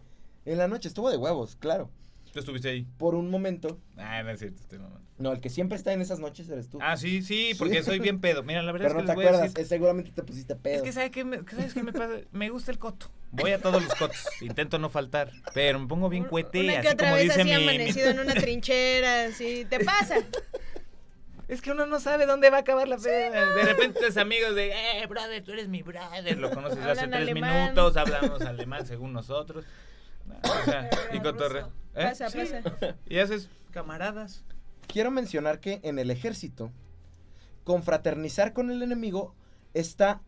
[0.46, 1.90] En la noche, estuvo de huevos, claro.
[2.34, 2.86] Tú estuviste ahí.
[2.98, 3.80] Por un momento.
[3.96, 5.00] Ah, no es cierto, estoy mamando.
[5.20, 6.80] No, el que siempre está en esas noches eres tú.
[6.82, 7.84] Ah, sí, sí, porque Sí.
[7.84, 8.42] soy bien pedo.
[8.44, 10.12] Mira, la verdad Pero es no que te les voy a acuerdas, decir- eh, seguramente
[10.12, 10.76] te pusiste pedo.
[10.78, 12.16] Es que ¿sabes qué, me, ¿sabes qué me pasa?
[12.32, 13.12] Me gusta el coto.
[13.32, 14.26] Voy a todos los cotos.
[14.42, 15.32] Intento no faltar.
[15.54, 17.64] Pero me pongo bien cuete, Una que así otra como vez dice así mi, mi-
[17.64, 19.66] amanecido en una trinchera, así.
[19.70, 20.16] ¿Te pasa?
[21.50, 23.54] Es que uno no sabe dónde va a acabar la peda.
[23.54, 26.38] De repente tus amigos de, eh, brother, tú eres mi brother.
[26.40, 27.62] Lo conoces hace Hablan tres alemán.
[27.64, 29.66] minutos, hablamos alemán según nosotros.
[30.26, 31.72] No, o sea, y cotorreo.
[31.96, 32.04] ¿Eh?
[32.06, 32.40] Pasa, Sí.
[32.40, 32.98] pasa.
[33.08, 34.44] Y haces camaradas.
[34.88, 36.72] Quiero mencionar que en el ejército,
[37.64, 39.36] confraternizar con el enemigo
[39.74, 40.22] está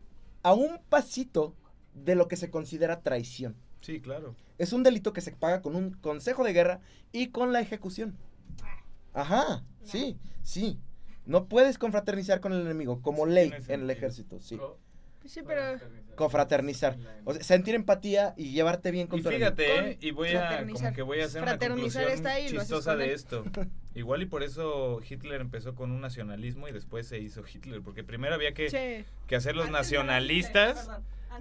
[0.43, 1.55] a un pasito
[1.93, 3.55] de lo que se considera traición.
[3.81, 4.35] Sí, claro.
[4.57, 6.79] Es un delito que se paga con un consejo de guerra
[7.11, 8.17] y con la ejecución.
[9.13, 10.79] Ajá, sí, sí.
[11.25, 14.59] No puedes confraternizar con el enemigo como ley en el ejército, sí.
[15.27, 15.79] Sí, pero...
[16.15, 16.97] Confraternizar.
[17.25, 19.97] O sea, sentir empatía y llevarte bien con Y tu fíjate, ¿eh?
[19.99, 23.43] y voy a, como que voy a hacer una conclusión está ahí, chistosa de esto.
[23.95, 28.03] Igual y por eso Hitler empezó con un nacionalismo y después se hizo Hitler, porque
[28.03, 29.05] primero había que, Sí.
[29.27, 30.89] que hacer los Antes no era Hitler, nacionalistas.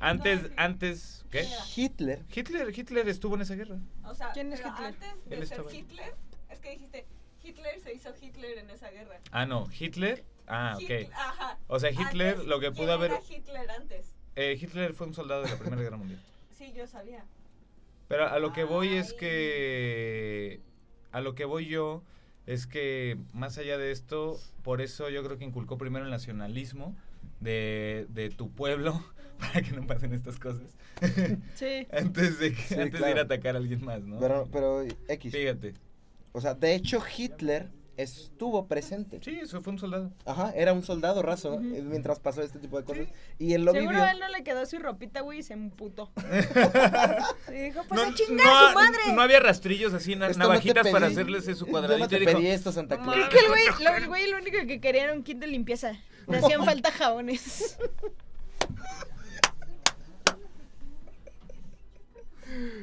[0.01, 1.47] Antes, era antes, ¿qué?
[1.77, 2.25] Hitler.
[2.35, 3.79] Hitler, Hitler estuvo en esa guerra.
[4.05, 4.75] O sea, ¿Quién es Hitler?
[4.77, 5.65] antes Él de ser.
[5.73, 6.15] Hitler,
[6.51, 7.07] es que dijiste,
[7.45, 9.19] Hitler se hizo Hitler en esa guerra.
[9.31, 10.25] Ah, no, Hitler.
[10.47, 11.13] Ah, Hitler- ok.
[11.15, 11.59] Ajá.
[11.69, 13.13] O sea, Hitler Antes, lo que ¿quién pudo haber...
[13.13, 14.13] era Hitler antes?
[14.37, 16.21] eh, Hitler fue un soldado de la Primera Guerra Mundial.
[16.57, 17.25] Sí, yo sabía.
[18.09, 20.61] Pero a lo que voy es que.
[21.13, 22.03] A lo que voy yo
[22.47, 26.95] es que, más allá de esto, por eso yo creo que inculcó primero el nacionalismo
[27.41, 29.03] de, de tu pueblo,
[29.39, 30.77] para que no pasen estas cosas.
[31.55, 31.87] Sí.
[31.93, 34.19] antes de, que, Sí, antes de ir a atacar a alguien más, ¿no?
[34.21, 35.33] Pero, pero X.
[35.33, 35.75] Fíjate.
[36.33, 39.21] O sea, de hecho Hitler estuvo presente.
[39.23, 40.13] Sí, eso fue un soldado.
[40.27, 43.07] Ajá, era un soldado raso eh, mientras pasó este tipo de cosas.
[43.39, 44.05] Y él lo Seguro vivió.
[44.05, 46.11] a él no le quedó su ropita, güey, y se emputó.
[47.47, 48.99] Sí, dijo, pues no, a chingar no- a su madre.
[49.15, 52.05] no había rastrillos así, na- Esto no navajitas para hacerles su yo cuadradito.
[52.05, 53.17] no te y dijo, pedí esto, Santa "No Claus.
[53.17, 55.47] Creo que el güey, lo, el güey lo único que quería era un kit de
[55.47, 55.93] limpieza.
[56.27, 57.79] Le hacían falta jabones.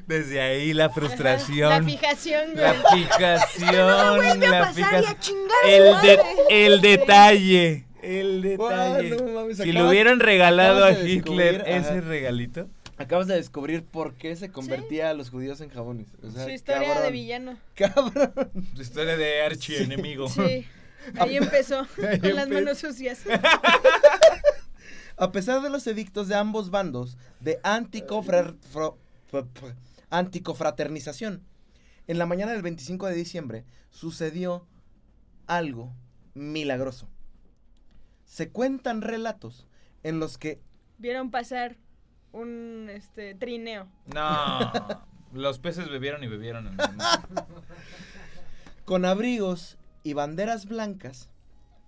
[0.07, 1.69] Desde ahí la frustración.
[1.69, 2.55] La fijación, güey.
[2.63, 4.15] La fijación.
[4.17, 5.19] vuelve a la pasar y a fijación.
[5.19, 6.87] chingar a su el, de- el Sí.
[6.87, 7.85] detalle.
[8.01, 9.09] El detalle.
[9.11, 12.01] no mames, si le acabas- hubieran regalado a de Hitler ese ajá.
[12.01, 12.67] regalito.
[12.97, 16.07] Acabas de descubrir por qué se convertía a los judíos en jabones.
[16.23, 17.57] O sea, Su historia de villano.
[17.75, 18.33] Cabrón.
[18.75, 20.27] Su historia de archienemigo.
[20.29, 20.65] Sí.
[21.17, 23.21] Ahí empezó, Ahí con las manos sucias.
[25.17, 28.95] A pesar de los edictos de ambos bandos de anticofra- fro- fr- fr-
[30.09, 31.43] anticofraternización,
[32.07, 34.65] en la mañana del 25 de diciembre sucedió
[35.47, 35.93] algo
[36.33, 37.07] milagroso.
[38.25, 39.67] Se cuentan relatos
[40.03, 40.61] en los que
[40.97, 41.77] Vieron pasar
[42.31, 43.87] un este trineo.
[44.13, 44.71] No.
[45.33, 46.67] Los peces bebieron y bebieron.
[46.67, 47.27] en el mar.
[48.85, 51.29] con abrigos y banderas blancas,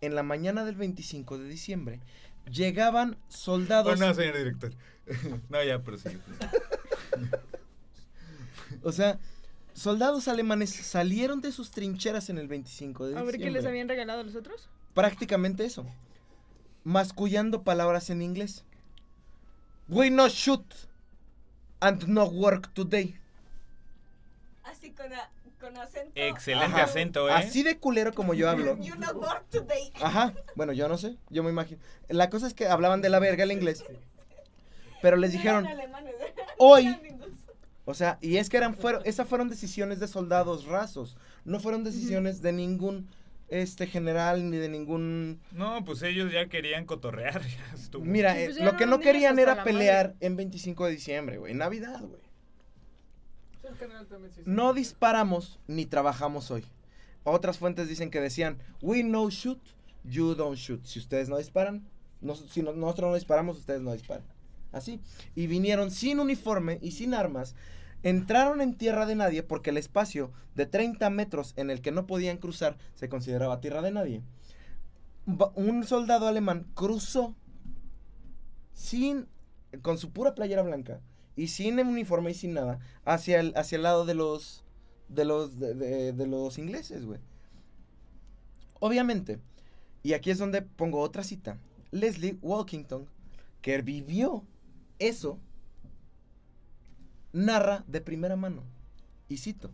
[0.02, 2.00] en la mañana del 25 de diciembre,
[2.50, 3.94] llegaban soldados...
[3.94, 4.72] Oh, no, señor director.
[5.50, 6.10] no, ya, pero sí.
[8.84, 9.20] O sea,
[9.74, 13.88] soldados alemanes salieron de sus trincheras en el 25 de A ver qué les habían
[13.88, 14.70] regalado a los otros.
[14.94, 15.86] Prácticamente eso.
[16.84, 18.64] Mascullando palabras en inglés.
[19.88, 20.66] We no shoot
[21.80, 23.18] and no work today.
[24.64, 26.12] Así con, a- con acento.
[26.16, 26.84] Excelente Ajá.
[26.84, 27.34] acento, ¿eh?
[27.34, 28.78] Así de culero como yo hablo.
[28.80, 29.92] You not work today.
[30.02, 30.34] Ajá.
[30.56, 31.18] Bueno, yo no sé.
[31.30, 31.80] Yo me imagino.
[32.10, 33.84] La cosa es que hablaban de la verga el inglés.
[35.04, 36.16] Pero les dijeron, alemanes.
[36.58, 36.98] hoy-.
[37.86, 41.84] O sea, y es que eran fueron, esas fueron decisiones de soldados rasos, no fueron
[41.84, 43.10] decisiones de ningún
[43.50, 47.42] este general ni de ningún No, pues ellos ya querían cotorrear.
[47.46, 48.06] Ya estuvo.
[48.06, 51.38] Mira, Sí, eh, pues ya lo que no querían era pelear en 25 de diciembre,
[51.38, 52.22] güey, Navidad, güey.
[54.46, 56.64] No disparamos ni trabajamos hoy.
[57.26, 59.60] Otras fuentes dicen que decían, "We no shoot,
[60.06, 61.86] you don't shoot." Si ustedes no disparan,
[62.50, 64.26] si no- nosotros no disparamos, ustedes no disparan.
[64.74, 65.00] Así.
[65.36, 67.56] Y vinieron sin uniforme y sin armas.
[68.02, 72.06] Entraron en tierra de nadie porque el espacio de 30 metros en el que no
[72.06, 74.22] podían cruzar se consideraba tierra de nadie.
[75.56, 77.34] Un soldado alemán cruzó
[78.74, 79.28] sin
[79.82, 81.00] con su pura playera blanca
[81.36, 84.64] y sin uniforme y sin nada hacia el hacia el lado de los
[85.08, 87.20] de los de, de- de los ingleses, güey.
[88.80, 89.40] Obviamente,
[90.04, 91.58] y aquí es donde pongo otra cita.
[91.92, 93.08] Leslie Walkington,
[93.62, 94.44] que vivió
[95.00, 95.40] eso,
[97.32, 98.64] narra de primera mano.
[99.30, 99.72] Y cito.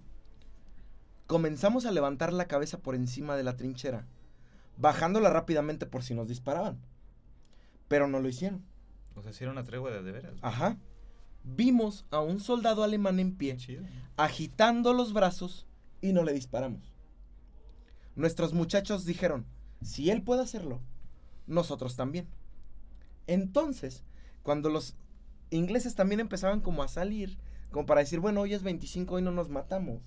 [1.28, 4.08] Comenzamos a levantar la cabeza por encima de la trinchera,
[4.78, 6.80] bajándola rápidamente por si nos disparaban.
[7.88, 8.64] pero no lo hicieron.
[9.16, 10.34] O sea, era una tregua de, de veras.
[10.42, 10.78] Ajá.
[11.44, 13.84] Vimos a un soldado alemán en pie, Chido.
[14.16, 15.66] agitando los brazos
[16.02, 16.94] y no le disparamos.
[18.16, 19.46] Nuestros muchachos dijeron,
[19.82, 20.82] si él puede hacerlo,
[21.48, 22.28] nosotros también.
[23.26, 24.04] Entonces,
[24.44, 24.96] cuando los
[25.52, 27.38] ingleses también empezaban como a salir,
[27.72, 30.02] como para decir, bueno, hoy es 25, hoy no nos matamos.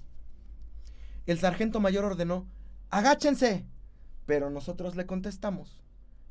[1.27, 2.47] El sargento mayor ordenó,
[2.91, 3.65] agáchense.
[4.27, 5.81] Pero nosotros le contestamos,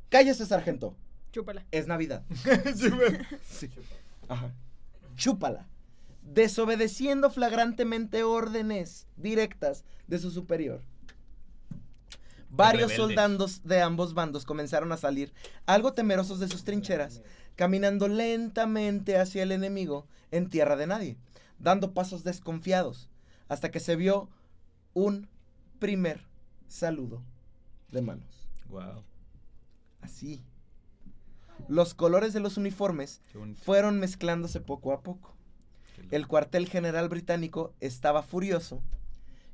[0.08, 0.96] cállese sargento,
[1.30, 1.64] Chúpala.
[1.70, 2.24] es Navidad.
[3.44, 3.70] Sí.
[4.28, 4.52] Ajá.
[5.16, 5.68] Chúpala.
[6.22, 10.82] Desobedeciendo flagrantemente órdenes directas de su superior.
[12.54, 15.32] Varios soldados de ambos bandos comenzaron a salir,
[15.64, 17.22] algo temerosos de sus trincheras,
[17.56, 21.16] caminando lentamente hacia el enemigo en tierra de nadie,
[21.58, 23.08] dando pasos desconfiados,
[23.48, 24.28] hasta que se vio
[24.94, 25.28] un
[25.78, 26.26] primer
[26.68, 27.22] saludo
[27.90, 28.48] de manos.
[28.68, 29.04] Wow.
[30.00, 30.42] Así.
[31.68, 33.20] Los colores de los uniformes
[33.62, 35.34] fueron mezclándose poco a poco.
[36.10, 38.82] El cuartel general británico estaba furioso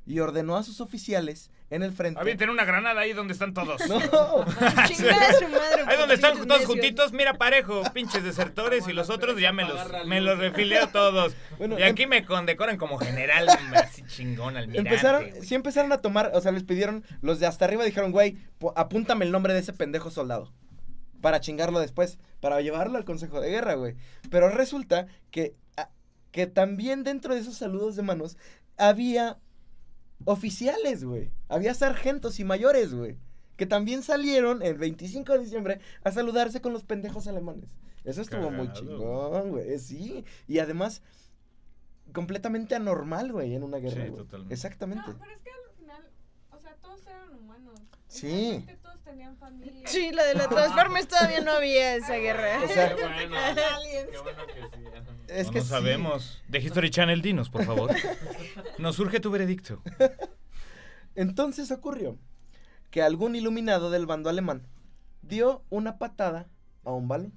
[0.05, 2.19] y ordenó a sus oficiales en el frente.
[2.19, 3.79] Avienten una granada ahí donde están todos.
[3.87, 3.99] No,
[4.87, 5.83] Chingada su madre.
[5.85, 6.65] Ahí donde están todos necios.
[6.65, 11.35] juntitos, mira parejo, pinches desertores y los otros ya me los, me los refileo todos.
[11.59, 14.89] Bueno, y aquí me condecoran como general, así chingón, almirante.
[14.89, 18.37] empezaron, sí empezaron a tomar, o sea, les pidieron, los de hasta arriba dijeron, güey,
[18.75, 20.51] apúntame el nombre de ese pendejo soldado.
[21.21, 23.95] Para chingarlo después, para llevarlo al Consejo de Guerra, güey.
[24.31, 25.89] Pero resulta que, a-
[26.31, 28.37] que también dentro de esos saludos de manos
[28.77, 29.37] había
[30.25, 31.31] oficiales, güey.
[31.47, 33.17] Había sargentos y mayores, güey.
[33.57, 37.75] Que también salieron el 25 de diciembre a saludarse con los pendejos alemanes.
[38.05, 39.77] Eso estuvo muy chingón, güey.
[39.79, 40.23] Sí.
[40.47, 41.01] Y además,
[42.13, 44.05] completamente anormal, güey, en una guerra.
[44.05, 44.53] Sí, totalmente.
[44.53, 45.11] Exactamente.
[45.11, 46.09] No, pero es que al final,
[46.51, 47.79] o sea, todos eran humanos.
[48.07, 48.65] Sí.
[49.09, 49.87] Tenían familia.
[49.87, 52.61] Sí, la de la Transformers todavía no había esa guerra.
[52.63, 53.35] O sea, Qué bueno.
[54.11, 54.83] Qué bueno que sí.
[55.27, 55.69] es no que lo sí.
[55.69, 56.43] sabemos.
[56.47, 57.95] De History Channel, dinos, por favor.
[58.77, 59.81] Nos surge tu veredicto.
[61.15, 62.17] Entonces ocurrió
[62.91, 64.67] que algún iluminado del bando alemán
[65.23, 66.47] dio una patada
[66.83, 67.33] a un balón.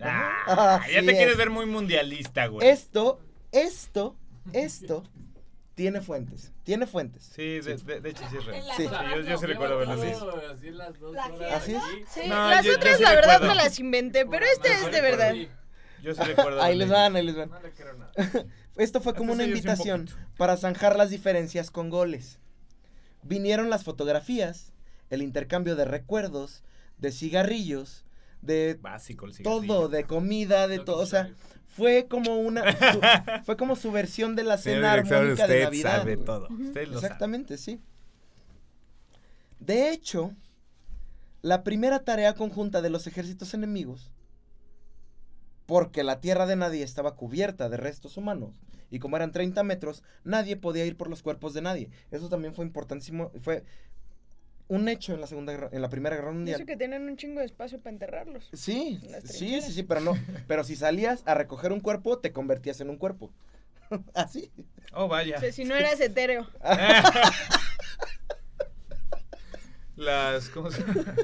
[0.00, 1.16] Ah, ya te es.
[1.16, 2.66] quieres ver muy mundialista, güey.
[2.68, 3.20] Esto,
[3.52, 4.16] esto,
[4.52, 5.04] esto
[5.80, 6.52] tiene fuentes.
[6.62, 7.22] Tiene fuentes.
[7.34, 8.60] Sí, de, de- de hecho sí es real.
[8.60, 8.82] En la Sí.
[8.82, 10.12] Sí, yo, yo sí recuerdo verlo así.
[11.54, 11.76] Así.
[12.12, 14.84] Sí, No, las yo- yo otras sí la verdad me las inventé, pero esta madre,
[14.86, 15.32] es de verdad.
[15.32, 15.48] sí.
[16.02, 17.48] Yo sí recuerdo Ahí les van, ahí les van.
[17.48, 18.12] No le quiero nada.
[18.76, 22.38] Esto fue como Hasta una un invitación para zanjar las diferencias con goles.
[23.22, 24.72] Vinieron las fotografías,
[25.08, 26.62] el intercambio de recuerdos,
[26.98, 28.04] de cigarrillos,
[28.42, 29.66] de Básico el cigarrillo.
[29.66, 30.98] todo, de comida, de todo.
[31.02, 31.30] O sea.
[31.70, 33.00] Fue como una su-
[33.44, 35.98] fue como su versión de la cena armónica de usted Navidad.
[35.98, 36.48] sabe todo.
[36.48, 36.82] Sabe.
[36.82, 37.80] Exactamente, sí.
[39.58, 40.34] De hecho,
[41.42, 44.10] la primera tarea conjunta de los ejércitos enemigos,
[45.66, 48.60] porque la tierra de nadie estaba cubierta de restos humanos,
[48.90, 51.90] y como eran 30 metros, nadie podía ir por los cuerpos de nadie.
[52.10, 53.64] Eso también fue importantísimo, fue
[54.70, 56.56] un hecho en la segunda guerra- en la primera guerra mundial.
[56.60, 58.48] eso que tienen un chingo de espacio para enterrarlos.
[58.52, 60.12] Sí, sí, sí, sí, pero no,
[60.46, 63.30] pero si salías a recoger un cuerpo, te convertías en un cuerpo.
[64.14, 64.50] Así.
[64.92, 65.36] Oh, vaya.
[65.36, 66.48] O sea, si no eras etéreo.
[69.96, 70.48] Las.
[70.48, 71.14] ¿Cómo se llama?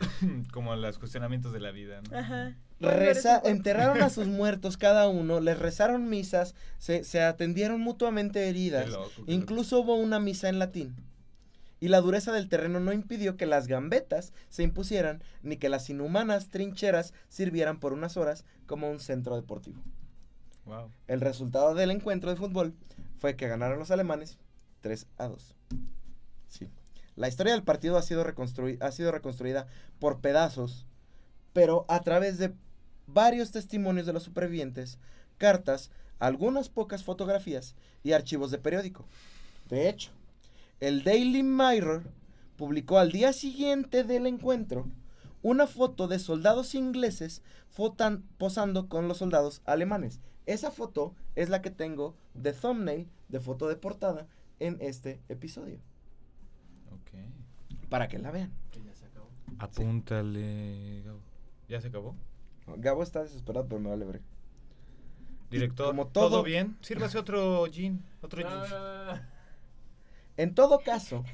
[0.52, 2.18] Como los cuestionamientos de la vida, ¿no?
[2.18, 2.54] Ajá.
[2.80, 8.84] Reza, enterraron a sus muertos cada uno, les rezaron misas, se, se atendieron mutuamente heridas.
[8.84, 10.94] Qué loco, qué Incluso hubo una misa en latín.
[11.80, 15.88] Y la dureza del terreno no impidió que las gambetas se impusieran, ni que las
[15.90, 19.80] inhumanas trincheras sirvieran por unas horas como un centro deportivo.
[20.64, 20.90] Wow.
[21.06, 22.74] El resultado del encuentro de fútbol
[23.18, 24.38] fue que ganaron los alemanes
[24.80, 25.54] 3 a 2.
[26.48, 26.68] Sí.
[27.16, 28.24] La historia del partido ha sido,
[28.80, 29.66] ha sido reconstruida
[29.98, 30.86] por pedazos,
[31.52, 32.54] pero a través de
[33.06, 34.98] varios testimonios de los supervivientes,
[35.38, 39.06] cartas, algunas pocas fotografías y archivos de periódico.
[39.68, 40.10] De hecho,
[40.80, 42.04] el Daily Mirror
[42.56, 44.86] publicó al día siguiente del encuentro
[45.42, 47.42] una foto de soldados ingleses
[47.76, 50.20] fotan- posando con los soldados alemanes.
[50.46, 54.26] Esa foto es la que tengo de thumbnail, de foto de portada,
[54.60, 55.78] en este episodio.
[56.90, 57.88] Ok.
[57.88, 58.50] Para que la vean.
[58.72, 59.28] Que ya se acabó.
[59.58, 61.02] Apúntale.
[61.04, 61.20] Gabo.
[61.68, 62.16] ¿Ya se acabó?
[62.78, 64.20] Gabo está desesperado, pero me vale ver.
[65.50, 66.76] Director, como ¿todo, todo- bien?
[66.80, 68.02] Sírvase otro gin.
[68.20, 69.20] Otro gin.
[70.38, 71.24] En todo caso,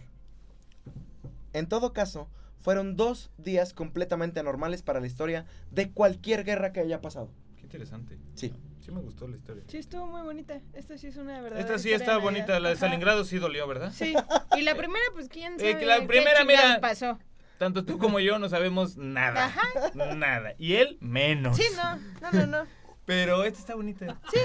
[1.52, 2.28] en todo caso,
[2.60, 7.30] fueron dos días completamente anormales para la historia de cualquier guerra que haya pasado.
[7.58, 8.18] Qué interesante.
[8.34, 8.54] Sí.
[8.80, 9.62] Sí me gustó la historia.
[9.68, 10.60] Sí, estuvo muy bonita.
[10.72, 11.60] Esta sí es una verdad.
[11.60, 12.58] Esta sí está bonita.
[12.60, 13.92] La de Stalingrado sí dolió, ¿verdad?
[13.92, 14.14] Sí.
[14.56, 15.72] Y la primera, pues quién sabe.
[15.72, 16.80] Eh, que la qué primera, mira.
[16.80, 17.18] pasó.
[17.58, 19.54] tanto tú como yo no sabemos nada.
[19.94, 20.54] Nada.
[20.58, 21.56] Y él menos.
[21.56, 22.83] Sí, no, no, no, no.
[23.06, 24.18] Pero esta está bonita.
[24.32, 24.38] Sí,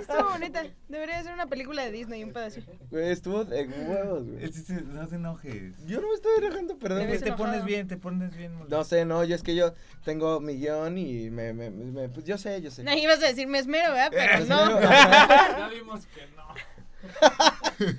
[0.00, 0.62] estuvo bonita.
[0.88, 2.70] Debería ser una película de Disney, un pedacito.
[2.90, 4.44] Güey, estuvo de huevos, güey.
[4.44, 5.74] Es- es- No te enojes.
[5.86, 7.06] Yo no me estoy enojando, perdón.
[7.18, 8.52] Te pones bien, te pones bien.
[8.68, 9.74] No sé, no, yo es que yo
[10.04, 12.84] tengo mi guion y me, me, me- pues yo sé, yo sé.
[12.84, 14.10] No, ibas a decir me esmero, ¿verdad?
[14.12, 14.80] Pero no.
[14.80, 16.48] Ya vimos que no.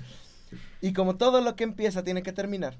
[0.80, 2.78] Y como todo lo que empieza tiene que terminar.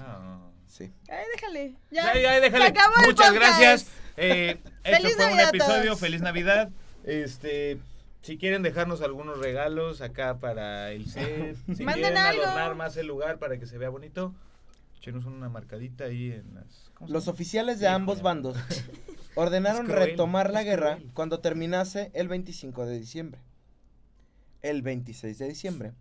[0.00, 0.38] Ah.
[0.66, 0.92] Sí.
[1.08, 1.74] Ay, déjale.
[1.90, 2.14] Ya.
[2.14, 2.64] Ya, ya, déjale.
[2.66, 3.86] Se acabó Muchas gracias.
[4.18, 5.96] Eh, esto Feliz fue un Navidad episodio.
[5.96, 6.70] Feliz Navidad.
[7.04, 7.78] Este,
[8.22, 12.42] si quieren dejarnos algunos regalos acá para el set, si Manden quieren algo.
[12.44, 14.34] adornar más el lugar para que se vea bonito,
[14.98, 16.90] echenos una marcadita ahí en las.
[16.94, 17.34] ¿cómo se Los llama?
[17.34, 18.56] oficiales de ambos bandos
[19.34, 21.12] ordenaron Es cruel, retomar la es guerra cruel.
[21.14, 23.40] cuando terminase el 25 de diciembre.
[24.60, 25.92] El 26 de diciembre,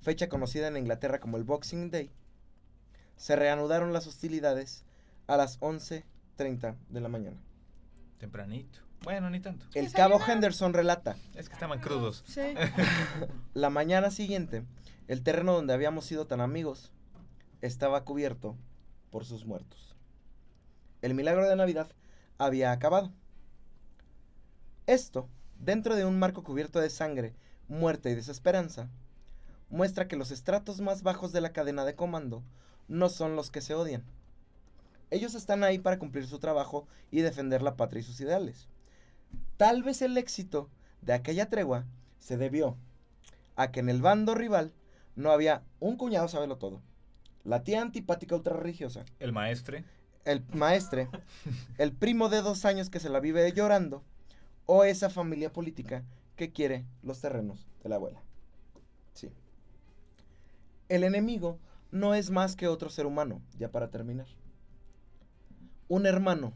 [0.00, 2.10] fecha conocida en Inglaterra como el Boxing Day,
[3.18, 4.86] se reanudaron las hostilidades
[5.26, 7.36] a las 11.30 de la mañana.
[8.20, 8.80] Tempranito.
[9.02, 9.64] Bueno, ni tanto.
[9.72, 10.20] El cabo.
[10.20, 12.22] Henderson relata, Es que estaban crudos.
[12.26, 12.42] Sí.
[13.54, 14.62] la mañana siguiente,
[15.08, 16.92] el terreno donde habíamos sido tan amigos
[17.62, 18.58] estaba cubierto
[19.10, 19.96] por sus muertos.
[21.00, 21.88] El milagro de Navidad
[22.36, 23.10] había acabado.
[24.86, 27.34] Esto, dentro de un marco cubierto de sangre,
[27.68, 28.90] muerte y desesperanza,
[29.70, 32.42] muestra que los estratos más bajos de la cadena de comando
[32.86, 34.04] no son los que se odian.
[35.10, 38.68] Ellos están ahí para cumplir su trabajo y defender la patria y sus ideales.
[39.56, 40.68] Tal vez el éxito
[41.02, 41.84] de aquella tregua
[42.18, 42.76] se debió
[43.56, 44.72] a que en el bando rival
[45.16, 46.80] no había un cuñado sabelo todo,
[47.44, 49.84] la tía antipática ultrarreligiosa, El maestre.
[50.24, 51.08] el maestre,
[51.78, 54.02] el primo de dos años que se la vive llorando,
[54.66, 56.04] o esa familia política
[56.36, 58.22] que quiere los terrenos de la abuela.
[59.14, 59.30] Sí.
[60.88, 61.58] El enemigo
[61.90, 64.26] no es más que otro ser humano, ya para terminar.
[65.90, 66.52] Un hermano,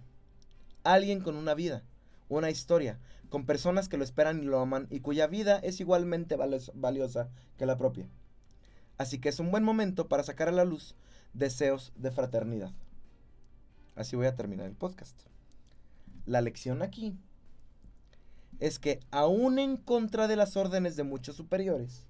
[0.85, 1.83] alguien con una vida,
[2.29, 6.37] una historia, con personas que lo esperan y lo aman y cuya vida es igualmente
[6.37, 8.09] valiosa que la propia.
[8.97, 10.95] Así que es un buen momento para sacar a la luz
[11.33, 12.71] deseos de fraternidad.
[13.97, 15.19] Así voy a terminar el podcast.
[16.27, 17.19] La lección aquí
[18.61, 22.07] es que aún en contra de las órdenes de muchos superiores,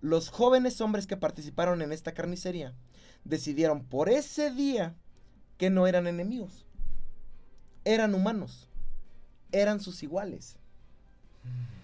[0.00, 2.72] los jóvenes hombres que participaron en esta carnicería
[3.24, 4.96] decidieron por ese día
[5.58, 6.64] que no eran enemigos,
[7.84, 8.68] eran humanos,
[9.52, 10.56] eran sus iguales,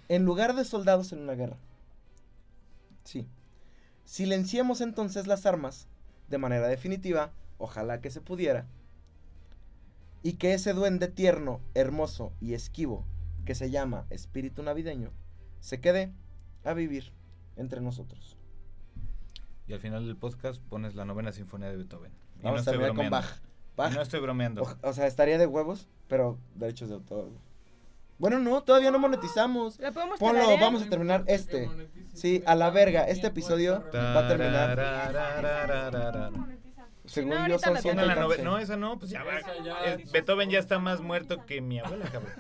[0.09, 1.57] en lugar de soldados en una guerra.
[3.05, 3.27] Sí.
[4.05, 5.87] Silenciemos entonces las armas
[6.29, 8.67] de manera definitiva, ojalá que se pudiera,
[10.23, 13.05] y que ese duende tierno, hermoso y esquivo
[13.45, 15.11] que se llama espíritu navideño
[15.61, 16.13] se quede
[16.65, 17.13] a vivir
[17.57, 18.37] entre nosotros.
[19.67, 22.13] Y al final del podcast pones la novena sinfonía de Beethoven.
[22.41, 23.11] Y Vamos no a terminar con.
[23.11, 23.41] Bach.
[23.77, 24.63] No estoy bromeando.
[24.63, 27.29] O, o sea, estaría de huevos, pero derechos de autor.
[28.19, 29.79] Bueno, no, todavía no monetizamos.
[29.81, 30.61] ¿La podemos Ponlo, tararear?
[30.61, 31.69] vamos a terminar este.
[32.15, 34.79] Sí, a la verga, este episodio va a terminar.
[37.05, 38.43] Según no, yo son la Pongan la 114.
[38.43, 39.41] nove- No, esa no, pues ya va.
[39.65, 42.33] Ya- Eh, Beethoven ya está más muerto que mi abuela, cabrón.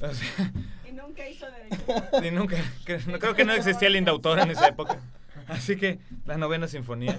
[0.00, 0.52] O sea,
[0.88, 2.24] Y nunca hizo derecho.
[2.26, 4.98] y nunca, creo que no existía el indautor en esa época.
[5.46, 7.18] Así que la novena sinfonía.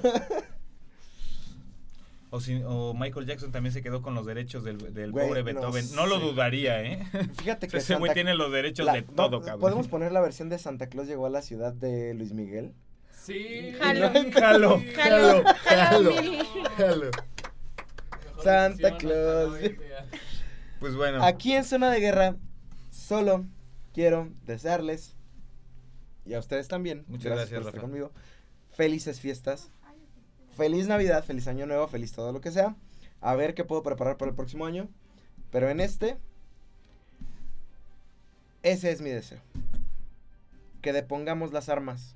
[2.32, 5.42] O, si- o Michael Jackson también se quedó con los derechos del, del Güey, pobre
[5.42, 5.96] no Beethoven.
[5.96, 7.04] No, lo dudaría, ¿eh?
[7.38, 9.60] Fíjate que Ese güey Santa- tiene los derechos la- de no, todo, cabrón.
[9.62, 12.74] ¿Podemos poner la versión de Santa Claus llegó a la ciudad de Luis Miguel?
[13.24, 13.74] Sí.
[13.80, 14.10] Jalo.
[14.34, 16.12] Jalo, Jalo, jalo,
[16.78, 17.12] jalo.
[18.44, 19.58] Santa Claus.
[20.80, 21.24] Pues bueno.
[21.24, 22.36] Aquí en Zona de Guerra,
[22.92, 23.46] solo
[23.94, 25.16] quiero desearles,
[26.26, 27.82] y a ustedes también, Muchas gracias, por estar Rafa.
[27.82, 28.12] conmigo,
[28.72, 29.72] felices fiestas,
[30.60, 32.76] feliz Navidad, feliz Año Nuevo, feliz todo lo que sea.
[33.22, 34.90] A ver qué puedo preparar para el próximo año.
[35.52, 36.18] Pero en este,
[38.62, 39.40] ese es mi deseo.
[40.82, 42.16] Que depongamos las armas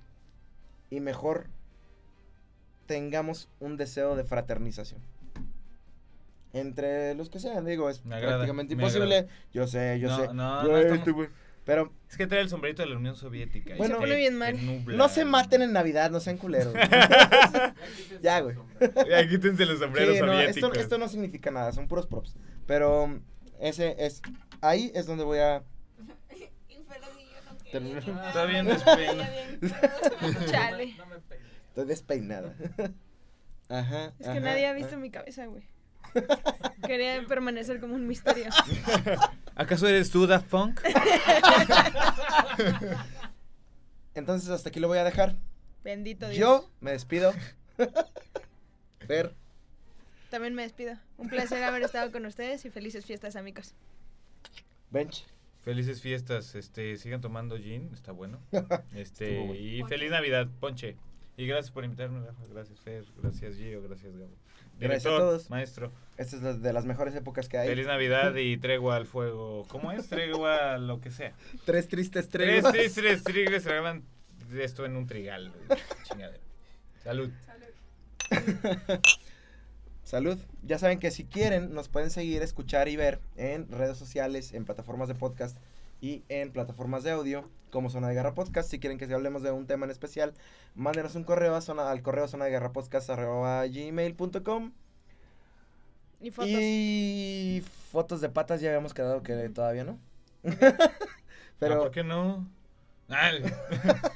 [0.89, 1.47] y mejor
[2.85, 5.01] tengamos un deseo de fraternización.
[6.51, 9.27] Entre los que sean, digo, es Me prácticamente me imposible.
[9.53, 10.33] Yo sé, yo No, sé.
[10.33, 11.29] no, Yo no estamos-.
[11.65, 13.73] Pero Es que trae el sombrerito de la Unión Soviética.
[13.73, 14.55] y Bueno, te- Se pone bien mal.
[14.55, 14.97] te nubla.
[14.97, 16.73] no se maten en Navidad, no sean culeros.
[18.21, 18.55] Ya, güey.
[19.09, 20.77] Ya, quítense los sombreros Sí, no, esto, soviéticos.
[20.77, 22.35] esto no significa nada, son puros props.
[22.67, 23.21] Pero um,
[23.59, 24.21] ese es.
[24.61, 25.63] Ahí es donde voy a.
[27.71, 28.03] Terminar.
[28.27, 29.29] Está bien despeina.
[30.51, 30.93] Chale.
[30.97, 31.45] No me pegues.
[31.69, 32.53] Estoy despeinada.
[33.69, 34.05] Ajá.
[34.19, 34.97] Es que ajá, nadie ha visto ajá.
[34.97, 35.63] mi cabeza, güey.
[36.87, 38.49] Quería permanecer como un misterio.
[39.55, 40.81] ¿Acaso eres tú, Daft Punk?
[44.15, 45.35] Entonces, hasta aquí lo voy a dejar.
[45.83, 46.39] Bendito Dios.
[46.39, 47.33] Yo me despido.
[49.07, 49.33] Fer,
[50.29, 50.95] También me despido.
[51.17, 53.73] Un placer haber estado con ustedes y felices fiestas, amigos.
[54.91, 55.25] Bench.
[55.63, 58.39] Felices fiestas, este, sigan tomando gin, está bueno.
[58.93, 59.55] Este, bueno.
[59.55, 60.97] y feliz Navidad, Ponche.
[61.37, 62.43] Y gracias por invitarme, Rafa.
[62.49, 63.05] Gracias, Fer.
[63.21, 63.81] Gracias, Gio.
[63.81, 64.35] Gracias, Gabo.
[64.79, 65.49] Gracias a todos.
[65.49, 65.91] Maestro.
[66.17, 67.67] Esta es la- de las mejores épocas que hay.
[67.69, 69.65] Feliz Navidad y tregua al fuego.
[69.69, 70.07] ¿Cómo es?
[70.09, 71.33] Tregua lo que sea.
[71.65, 72.73] Tres tristes Tres treguas.
[72.73, 74.03] tristes tigres graban
[74.57, 75.51] esto en un trigal.
[76.07, 76.35] Salud.
[77.03, 77.29] Salud.
[80.03, 80.37] Salud.
[80.63, 84.65] Ya saben que si quieren, nos pueden seguir, escuchar y ver en redes sociales, en
[84.65, 85.57] plataformas de podcast
[86.03, 88.69] y en plataformas de audio, como Zona de Guerra Podcast.
[88.69, 90.33] Si quieren que si hablemos de un tema en especial,
[90.75, 94.73] mándenos un correo a zona, al correo zona de guerra podcast arroba gmail.com.
[96.19, 96.49] Y fotos.
[96.51, 99.97] Y fotos de patas ya habíamos quedado que todavía no.
[100.41, 100.59] Pero,
[101.57, 102.49] Pero ¿Por qué no?
[103.07, 103.31] Ah,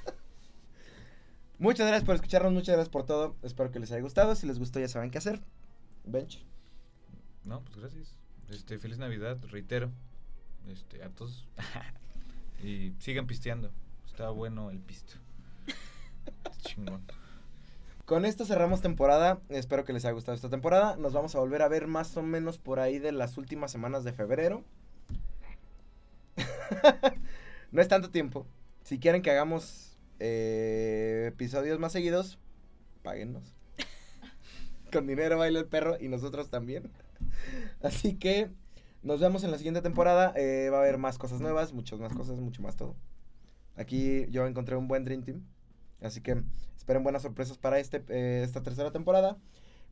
[1.57, 3.37] muchas gracias por escucharnos, muchas gracias por todo.
[3.43, 4.35] Espero que les haya gustado.
[4.35, 5.39] Si les gustó ya saben qué hacer.
[6.03, 6.45] Bench.
[7.45, 8.17] no, pues gracias.
[8.49, 9.89] Este, feliz Navidad, reitero.
[10.71, 11.47] Este, todos.
[12.63, 13.71] y sigan pisteando.
[14.05, 15.13] Está bueno el pisto.
[16.61, 17.01] Chingón.
[18.05, 19.39] Con esto cerramos temporada.
[19.49, 20.95] Espero que les haya gustado esta temporada.
[20.97, 24.03] Nos vamos a volver a ver más o menos por ahí de las últimas semanas
[24.03, 24.63] de febrero.
[27.71, 28.45] no es tanto tiempo.
[28.83, 32.39] Si quieren que hagamos eh, episodios más seguidos,
[33.03, 33.43] páguennos.
[34.91, 36.89] Con dinero baila el perro y nosotros también.
[37.81, 38.49] Así que
[39.03, 40.33] nos vemos en la siguiente temporada.
[40.35, 42.95] Eh, va a haber más cosas nuevas, muchas más cosas, mucho más todo.
[43.75, 45.43] Aquí yo encontré un buen Dream Team.
[46.01, 46.43] Así que
[46.75, 49.37] esperen buenas sorpresas para este, eh, esta tercera temporada.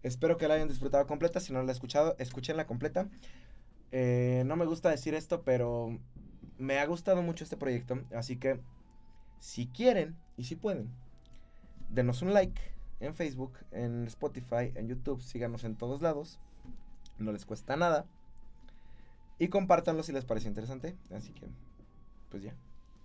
[0.04, 1.40] Espero que la hayan disfrutado completa.
[1.40, 3.10] Si no la han escuchado, escúchenla completa.
[3.92, 6.00] Eh, no me gusta decir esto, pero
[6.58, 8.04] me ha gustado mucho este proyecto.
[8.16, 8.60] Así que
[9.40, 10.90] si quieren y si pueden,
[11.90, 12.62] denos un like
[13.00, 15.22] en Facebook, en Spotify, en YouTube.
[15.22, 16.40] Síganos en todos lados.
[17.18, 18.06] No les cuesta nada.
[19.40, 20.96] Y compártanlo si les parece interesante.
[21.14, 21.48] Así que,
[22.30, 22.54] pues ya.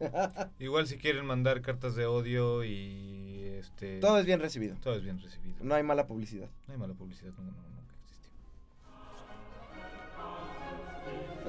[0.59, 4.77] Igual si quieren mandar cartas de odio y este Todo es bien recibido.
[4.83, 5.57] todo es bien recibido.
[5.61, 6.49] No hay mala publicidad.
[6.69, 8.31] No hay mala publicidad, no, no, nunca existió.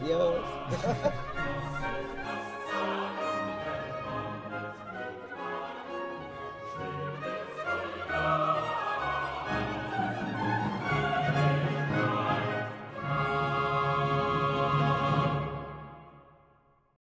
[0.01, 0.45] Adiós.